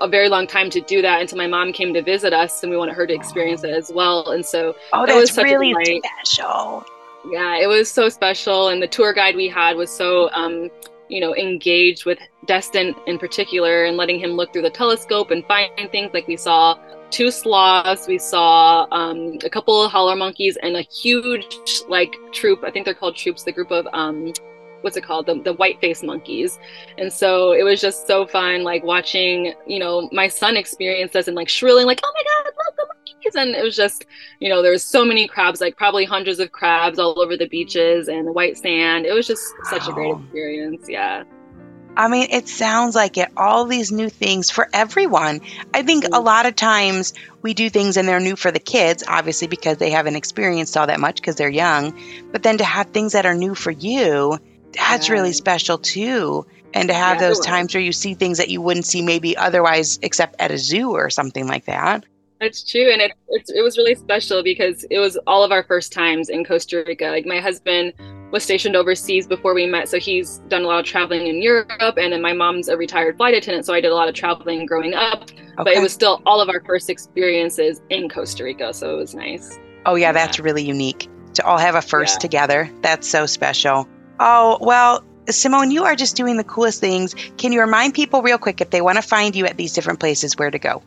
a 0.00 0.08
very 0.08 0.28
long 0.28 0.46
time 0.46 0.68
to 0.70 0.80
do 0.80 1.00
that 1.02 1.20
until 1.20 1.38
my 1.38 1.46
mom 1.46 1.72
came 1.72 1.94
to 1.94 2.02
visit 2.02 2.32
us, 2.32 2.62
and 2.62 2.70
we 2.70 2.76
wanted 2.76 2.94
her 2.94 3.06
to 3.06 3.14
experience 3.14 3.64
it 3.64 3.70
as 3.70 3.90
well. 3.92 4.30
And 4.30 4.44
so 4.44 4.74
oh, 4.92 5.06
that 5.06 5.14
was 5.14 5.36
really 5.36 5.74
special. 6.24 6.84
Yeah, 7.30 7.56
it 7.56 7.66
was 7.66 7.90
so 7.90 8.08
special, 8.08 8.68
and 8.68 8.82
the 8.82 8.88
tour 8.88 9.12
guide 9.12 9.36
we 9.36 9.48
had 9.48 9.76
was 9.76 9.90
so. 9.90 10.30
Um, 10.32 10.70
you 11.08 11.20
know, 11.20 11.36
engaged 11.36 12.04
with 12.04 12.18
Destin 12.46 12.92
in 13.06 13.16
particular 13.16 13.84
and 13.84 13.96
letting 13.96 14.18
him 14.18 14.32
look 14.32 14.52
through 14.52 14.62
the 14.62 14.70
telescope 14.70 15.30
and 15.30 15.44
find 15.46 15.70
things 15.92 16.10
like 16.12 16.26
we 16.26 16.36
saw 16.36 16.76
two 17.10 17.30
sloths, 17.30 18.06
we 18.06 18.18
saw 18.18 18.86
um, 18.90 19.38
a 19.44 19.50
couple 19.50 19.82
of 19.82 19.92
howler 19.92 20.16
monkeys 20.16 20.56
and 20.62 20.76
a 20.76 20.82
huge 20.82 21.46
like 21.88 22.16
troop. 22.32 22.64
I 22.64 22.70
think 22.70 22.84
they're 22.84 22.94
called 22.94 23.16
troops, 23.16 23.44
the 23.44 23.52
group 23.52 23.70
of 23.70 23.86
um, 23.92 24.32
what's 24.86 24.96
it 24.96 25.02
called? 25.02 25.26
The, 25.26 25.42
the 25.42 25.52
white 25.52 25.80
face 25.80 26.04
monkeys. 26.04 26.60
And 26.96 27.12
so 27.12 27.50
it 27.50 27.64
was 27.64 27.80
just 27.80 28.06
so 28.06 28.24
fun 28.24 28.62
like 28.62 28.84
watching 28.84 29.52
you 29.66 29.80
know 29.80 30.08
my 30.12 30.28
son 30.28 30.56
experience 30.56 31.12
this 31.12 31.26
and 31.26 31.34
like 31.34 31.48
shrilling 31.48 31.86
like 31.86 31.98
oh 32.04 32.12
my 32.14 32.22
god 32.22 32.52
look 32.56 32.76
the 32.76 32.86
monkeys! 32.86 33.34
And 33.34 33.56
it 33.56 33.64
was 33.64 33.74
just 33.74 34.06
you 34.38 34.48
know 34.48 34.62
there 34.62 34.70
was 34.70 34.84
so 34.84 35.04
many 35.04 35.26
crabs 35.26 35.60
like 35.60 35.76
probably 35.76 36.04
hundreds 36.04 36.38
of 36.38 36.52
crabs 36.52 37.00
all 37.00 37.20
over 37.20 37.36
the 37.36 37.48
beaches 37.48 38.06
and 38.06 38.28
the 38.28 38.32
white 38.32 38.56
sand. 38.56 39.06
It 39.06 39.12
was 39.12 39.26
just 39.26 39.42
such 39.64 39.88
a 39.88 39.92
great 39.92 40.14
experience 40.14 40.86
yeah. 40.88 41.24
I 41.96 42.08
mean, 42.08 42.28
it 42.30 42.46
sounds 42.46 42.94
like 42.94 43.16
it. 43.16 43.30
All 43.36 43.64
these 43.64 43.90
new 43.90 44.10
things 44.10 44.50
for 44.50 44.68
everyone. 44.74 45.40
I 45.72 45.82
think 45.82 46.04
a 46.04 46.08
mm-hmm. 46.08 46.24
lot 46.24 46.44
of 46.44 46.54
times 46.54 47.14
we 47.40 47.54
do 47.54 47.70
things 47.70 47.96
and 47.96 48.06
they're 48.06 48.20
new 48.20 48.36
for 48.36 48.50
the 48.50 48.60
kids, 48.60 49.02
obviously, 49.08 49.48
because 49.48 49.78
they 49.78 49.90
haven't 49.90 50.16
experienced 50.16 50.76
all 50.76 50.86
that 50.86 51.00
much 51.00 51.16
because 51.16 51.36
they're 51.36 51.48
young. 51.48 51.98
But 52.32 52.42
then 52.42 52.58
to 52.58 52.64
have 52.64 52.88
things 52.88 53.12
that 53.12 53.24
are 53.24 53.34
new 53.34 53.54
for 53.54 53.70
you, 53.70 54.38
that's 54.76 55.08
yeah. 55.08 55.14
really 55.14 55.32
special 55.32 55.78
too. 55.78 56.46
And 56.74 56.88
to 56.88 56.94
have 56.94 57.20
yeah, 57.20 57.28
those 57.28 57.40
times 57.40 57.74
where 57.74 57.82
you 57.82 57.92
see 57.92 58.14
things 58.14 58.38
that 58.38 58.50
you 58.50 58.60
wouldn't 58.60 58.84
see 58.84 59.02
maybe 59.02 59.36
otherwise 59.36 59.98
except 60.02 60.36
at 60.38 60.50
a 60.50 60.58
zoo 60.58 60.90
or 60.90 61.08
something 61.10 61.46
like 61.46 61.64
that. 61.64 62.04
That's 62.40 62.62
true. 62.70 62.92
And 62.92 63.00
it, 63.00 63.12
it, 63.28 63.50
it 63.54 63.62
was 63.62 63.78
really 63.78 63.94
special 63.94 64.42
because 64.42 64.84
it 64.90 64.98
was 64.98 65.16
all 65.26 65.42
of 65.42 65.52
our 65.52 65.62
first 65.62 65.90
times 65.92 66.28
in 66.28 66.44
Costa 66.44 66.84
Rica. 66.86 67.06
Like 67.06 67.24
my 67.24 67.40
husband 67.40 67.94
was 68.30 68.44
stationed 68.44 68.76
overseas 68.76 69.26
before 69.26 69.54
we 69.54 69.64
met. 69.64 69.88
So 69.88 69.98
he's 69.98 70.38
done 70.48 70.62
a 70.62 70.66
lot 70.66 70.80
of 70.80 70.84
traveling 70.84 71.26
in 71.28 71.40
Europe. 71.40 71.96
And 71.96 72.12
then 72.12 72.20
my 72.20 72.34
mom's 72.34 72.68
a 72.68 72.76
retired 72.76 73.16
flight 73.16 73.32
attendant. 73.32 73.64
So 73.64 73.72
I 73.72 73.80
did 73.80 73.90
a 73.90 73.94
lot 73.94 74.08
of 74.08 74.14
traveling 74.14 74.66
growing 74.66 74.92
up. 74.92 75.22
Okay. 75.22 75.54
But 75.56 75.68
it 75.68 75.80
was 75.80 75.94
still 75.94 76.20
all 76.26 76.42
of 76.42 76.50
our 76.50 76.60
first 76.66 76.90
experiences 76.90 77.80
in 77.88 78.10
Costa 78.10 78.44
Rica. 78.44 78.74
So 78.74 78.92
it 78.92 78.96
was 78.98 79.14
nice. 79.14 79.58
Oh, 79.86 79.94
yeah, 79.94 80.12
that's 80.12 80.38
really 80.38 80.62
unique 80.62 81.08
to 81.34 81.46
all 81.46 81.58
have 81.58 81.74
a 81.74 81.82
first 81.82 82.16
yeah. 82.16 82.20
together. 82.20 82.70
That's 82.82 83.08
so 83.08 83.24
special. 83.24 83.88
Oh, 84.20 84.58
well, 84.60 85.04
Simone, 85.28 85.70
you 85.70 85.84
are 85.84 85.96
just 85.96 86.16
doing 86.16 86.36
the 86.36 86.44
coolest 86.44 86.80
things. 86.80 87.14
Can 87.36 87.52
you 87.52 87.60
remind 87.60 87.94
people 87.94 88.22
real 88.22 88.38
quick 88.38 88.60
if 88.60 88.70
they 88.70 88.80
want 88.80 88.96
to 88.96 89.02
find 89.02 89.34
you 89.34 89.44
at 89.46 89.56
these 89.56 89.72
different 89.72 90.00
places 90.00 90.36
where 90.36 90.50
to 90.50 90.58
go? 90.58 90.82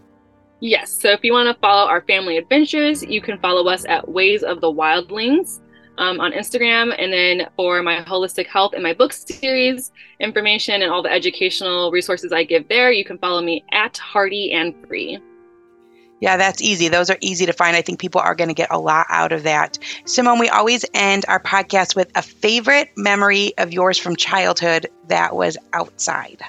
Yes. 0.61 0.91
So 0.91 1.11
if 1.11 1.23
you 1.23 1.33
want 1.33 1.53
to 1.53 1.59
follow 1.61 1.87
our 1.87 2.01
family 2.01 2.37
adventures, 2.37 3.03
you 3.03 3.21
can 3.21 3.37
follow 3.39 3.69
us 3.69 3.85
at 3.87 4.09
Ways 4.09 4.43
of 4.43 4.61
the 4.61 4.71
Wildlings 4.71 5.59
um, 5.97 6.19
on 6.19 6.31
Instagram. 6.33 6.93
And 6.97 7.13
then 7.13 7.49
for 7.55 7.81
my 7.81 8.01
holistic 8.03 8.47
health 8.47 8.73
and 8.73 8.83
my 8.83 8.93
book 8.93 9.13
series 9.13 9.91
information 10.19 10.81
and 10.81 10.91
all 10.91 11.01
the 11.01 11.11
educational 11.11 11.91
resources 11.91 12.33
I 12.33 12.43
give 12.43 12.67
there, 12.67 12.91
you 12.91 13.05
can 13.05 13.17
follow 13.19 13.41
me 13.41 13.63
at 13.71 13.97
Hearty 13.97 14.51
and 14.51 14.75
Free. 14.87 15.19
Yeah, 16.21 16.38
that's 16.38 16.62
easy. 16.62 16.89
Those 16.89 17.10
are 17.10 17.17
easy 17.21 17.45
to 17.45 17.53
find. 17.53 17.75
I 17.75 17.82
think 17.82 17.99
people 17.99 18.21
are 18.21 18.36
going 18.36 18.49
to 18.49 18.53
get 18.53 18.71
a 18.71 18.79
lot 18.79 19.05
out 19.10 19.32
of 19.32 19.43
that. 19.43 19.79
Simone, 20.05 20.39
we 20.39 20.49
always 20.49 20.86
end 20.93 21.25
our 21.27 21.41
podcast 21.41 21.95
with 21.95 22.12
a 22.15 22.21
favorite 22.21 22.89
memory 22.97 23.53
of 23.58 23.71
yours 23.71 23.97
from 23.97 24.15
childhood 24.15 24.88
that 25.08 25.36
was 25.36 25.58
outside. 25.73 26.41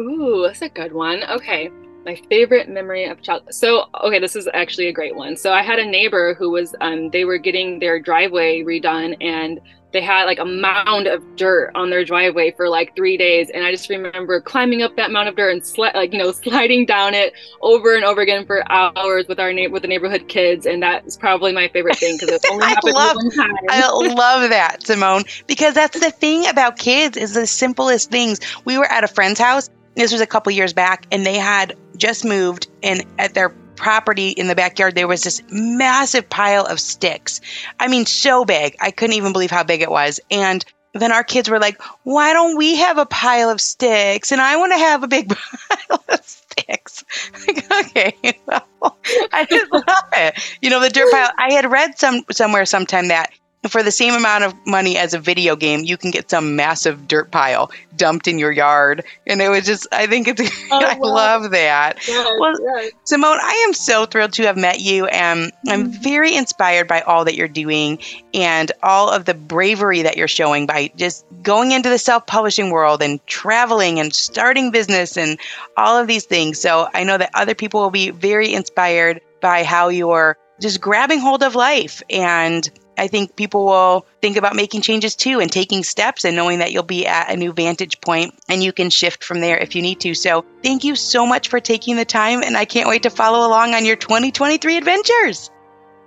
Ooh, 0.00 0.42
that's 0.46 0.62
a 0.62 0.68
good 0.68 0.92
one. 0.92 1.22
Okay. 1.24 1.70
My 2.04 2.20
favorite 2.28 2.68
memory 2.68 3.04
of 3.04 3.20
child. 3.22 3.42
So, 3.50 3.86
okay, 4.04 4.18
this 4.18 4.36
is 4.36 4.48
actually 4.54 4.86
a 4.86 4.92
great 4.92 5.16
one. 5.16 5.36
So, 5.36 5.52
I 5.52 5.62
had 5.62 5.78
a 5.78 5.84
neighbor 5.84 6.34
who 6.34 6.50
was, 6.50 6.74
um, 6.80 7.10
they 7.10 7.24
were 7.24 7.38
getting 7.38 7.80
their 7.80 7.98
driveway 7.98 8.62
redone, 8.62 9.16
and 9.20 9.60
they 9.96 10.02
had 10.02 10.24
like 10.24 10.38
a 10.38 10.44
mound 10.44 11.06
of 11.06 11.22
dirt 11.36 11.70
on 11.74 11.88
their 11.88 12.04
driveway 12.04 12.52
for 12.52 12.68
like 12.68 12.94
three 12.94 13.16
days 13.16 13.48
and 13.50 13.64
i 13.64 13.70
just 13.70 13.88
remember 13.88 14.40
climbing 14.40 14.82
up 14.82 14.94
that 14.96 15.10
mound 15.10 15.28
of 15.28 15.34
dirt 15.36 15.50
and 15.50 15.62
sli- 15.62 15.94
like 15.94 16.12
you 16.12 16.18
know 16.18 16.30
sliding 16.32 16.84
down 16.84 17.14
it 17.14 17.32
over 17.62 17.94
and 17.94 18.04
over 18.04 18.20
again 18.20 18.44
for 18.44 18.62
hours 18.70 19.26
with 19.26 19.40
our 19.40 19.52
na- 19.52 19.70
with 19.70 19.82
the 19.82 19.88
neighborhood 19.88 20.28
kids 20.28 20.66
and 20.66 20.82
that's 20.82 21.16
probably 21.16 21.52
my 21.52 21.66
favorite 21.68 21.96
thing 21.96 22.16
because 22.16 22.28
it 22.28 22.44
only 22.50 22.66
happened 22.66 22.94
love, 22.94 23.16
one 23.16 23.30
time. 23.30 23.54
I 23.70 23.88
love 23.88 24.50
that 24.50 24.86
simone 24.86 25.24
because 25.46 25.74
that's 25.74 25.98
the 25.98 26.10
thing 26.10 26.46
about 26.46 26.78
kids 26.78 27.16
is 27.16 27.34
the 27.34 27.46
simplest 27.46 28.10
things. 28.10 28.38
We 28.64 28.76
were 28.76 28.90
at 28.90 29.02
a 29.02 29.08
friend's 29.08 29.40
house 29.40 29.70
this 29.96 30.12
was 30.12 30.20
a 30.20 30.26
couple 30.26 30.52
years 30.52 30.72
back 30.72 31.06
and 31.10 31.24
they 31.24 31.38
had 31.38 31.74
just 31.96 32.24
moved 32.24 32.68
and 32.82 33.04
at 33.18 33.34
their 33.34 33.54
property 33.76 34.30
in 34.30 34.48
the 34.48 34.54
backyard, 34.54 34.94
there 34.94 35.08
was 35.08 35.22
this 35.22 35.42
massive 35.50 36.28
pile 36.28 36.64
of 36.64 36.80
sticks. 36.80 37.40
I 37.78 37.88
mean, 37.88 38.06
so 38.06 38.44
big. 38.44 38.76
I 38.80 38.90
couldn't 38.90 39.16
even 39.16 39.32
believe 39.32 39.50
how 39.50 39.64
big 39.64 39.82
it 39.82 39.90
was. 39.90 40.20
And 40.30 40.64
then 40.94 41.12
our 41.12 41.24
kids 41.24 41.48
were 41.48 41.58
like, 41.58 41.80
why 42.04 42.32
don't 42.32 42.56
we 42.56 42.76
have 42.76 42.98
a 42.98 43.06
pile 43.06 43.50
of 43.50 43.60
sticks? 43.60 44.32
And 44.32 44.40
I 44.40 44.56
want 44.56 44.72
to 44.72 44.78
have 44.78 45.02
a 45.02 45.08
big 45.08 45.28
pile 45.68 46.04
of 46.08 46.24
sticks. 46.24 47.04
Like, 47.46 47.70
okay, 47.70 48.40
well, 48.46 48.96
I 49.32 49.46
just 49.48 49.70
love 49.70 50.08
it. 50.14 50.56
You 50.62 50.70
know, 50.70 50.80
the 50.80 50.88
dirt 50.88 51.10
pile. 51.12 51.30
I 51.38 51.52
had 51.52 51.70
read 51.70 51.98
some 51.98 52.24
somewhere 52.32 52.64
sometime 52.64 53.08
that 53.08 53.30
for 53.68 53.82
the 53.82 53.90
same 53.90 54.14
amount 54.14 54.44
of 54.44 54.54
money 54.66 54.96
as 54.96 55.14
a 55.14 55.18
video 55.18 55.56
game, 55.56 55.84
you 55.84 55.96
can 55.96 56.10
get 56.10 56.30
some 56.30 56.56
massive 56.56 57.08
dirt 57.08 57.30
pile 57.30 57.70
dumped 57.96 58.28
in 58.28 58.38
your 58.38 58.52
yard. 58.52 59.04
And 59.26 59.40
it 59.40 59.48
was 59.48 59.64
just, 59.64 59.86
I 59.92 60.06
think 60.06 60.28
it's, 60.28 60.40
oh, 60.70 60.84
I 60.84 60.96
wow. 60.98 61.14
love 61.14 61.50
that. 61.52 62.06
Yes, 62.06 62.36
well, 62.38 62.54
yes. 62.60 62.92
Simone, 63.04 63.38
I 63.40 63.64
am 63.66 63.74
so 63.74 64.06
thrilled 64.06 64.32
to 64.34 64.42
have 64.42 64.56
met 64.56 64.80
you. 64.80 65.06
And 65.06 65.50
mm-hmm. 65.52 65.68
I'm 65.68 65.92
very 65.92 66.34
inspired 66.34 66.88
by 66.88 67.00
all 67.02 67.24
that 67.24 67.34
you're 67.34 67.48
doing 67.48 67.98
and 68.34 68.70
all 68.82 69.10
of 69.10 69.24
the 69.24 69.34
bravery 69.34 70.02
that 70.02 70.16
you're 70.16 70.28
showing 70.28 70.66
by 70.66 70.90
just 70.96 71.24
going 71.42 71.72
into 71.72 71.88
the 71.88 71.98
self 71.98 72.26
publishing 72.26 72.70
world 72.70 73.02
and 73.02 73.24
traveling 73.26 73.98
and 73.98 74.14
starting 74.14 74.70
business 74.70 75.16
and 75.16 75.38
all 75.76 75.98
of 75.98 76.06
these 76.06 76.24
things. 76.24 76.60
So 76.60 76.88
I 76.94 77.04
know 77.04 77.18
that 77.18 77.30
other 77.34 77.54
people 77.54 77.80
will 77.80 77.90
be 77.90 78.10
very 78.10 78.52
inspired 78.52 79.20
by 79.40 79.64
how 79.64 79.88
you're 79.88 80.36
just 80.60 80.80
grabbing 80.80 81.20
hold 81.20 81.42
of 81.42 81.54
life 81.54 82.02
and 82.08 82.70
I 82.98 83.08
think 83.08 83.36
people 83.36 83.66
will 83.66 84.06
think 84.20 84.36
about 84.36 84.56
making 84.56 84.82
changes 84.82 85.14
too 85.14 85.40
and 85.40 85.50
taking 85.50 85.84
steps 85.84 86.24
and 86.24 86.36
knowing 86.36 86.58
that 86.58 86.72
you'll 86.72 86.82
be 86.82 87.06
at 87.06 87.30
a 87.30 87.36
new 87.36 87.52
vantage 87.52 88.00
point 88.00 88.34
and 88.48 88.62
you 88.62 88.72
can 88.72 88.90
shift 88.90 89.24
from 89.24 89.40
there 89.40 89.58
if 89.58 89.74
you 89.74 89.82
need 89.82 90.00
to. 90.00 90.14
So, 90.14 90.44
thank 90.62 90.84
you 90.84 90.96
so 90.96 91.26
much 91.26 91.48
for 91.48 91.60
taking 91.60 91.96
the 91.96 92.04
time 92.04 92.42
and 92.42 92.56
I 92.56 92.64
can't 92.64 92.88
wait 92.88 93.02
to 93.04 93.10
follow 93.10 93.46
along 93.46 93.74
on 93.74 93.84
your 93.84 93.96
2023 93.96 94.76
adventures. 94.76 95.50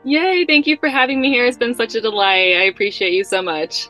Yay, 0.06 0.46
thank 0.46 0.66
you 0.66 0.78
for 0.78 0.90
having 0.90 1.20
me 1.20 1.30
here. 1.30 1.46
It's 1.46 1.58
been 1.58 1.76
such 1.76 1.96
a 1.96 2.02
delight. 2.02 2.56
I 2.56 2.64
appreciate 2.64 3.14
you 3.14 3.24
so 3.24 3.42
much. 3.42 3.90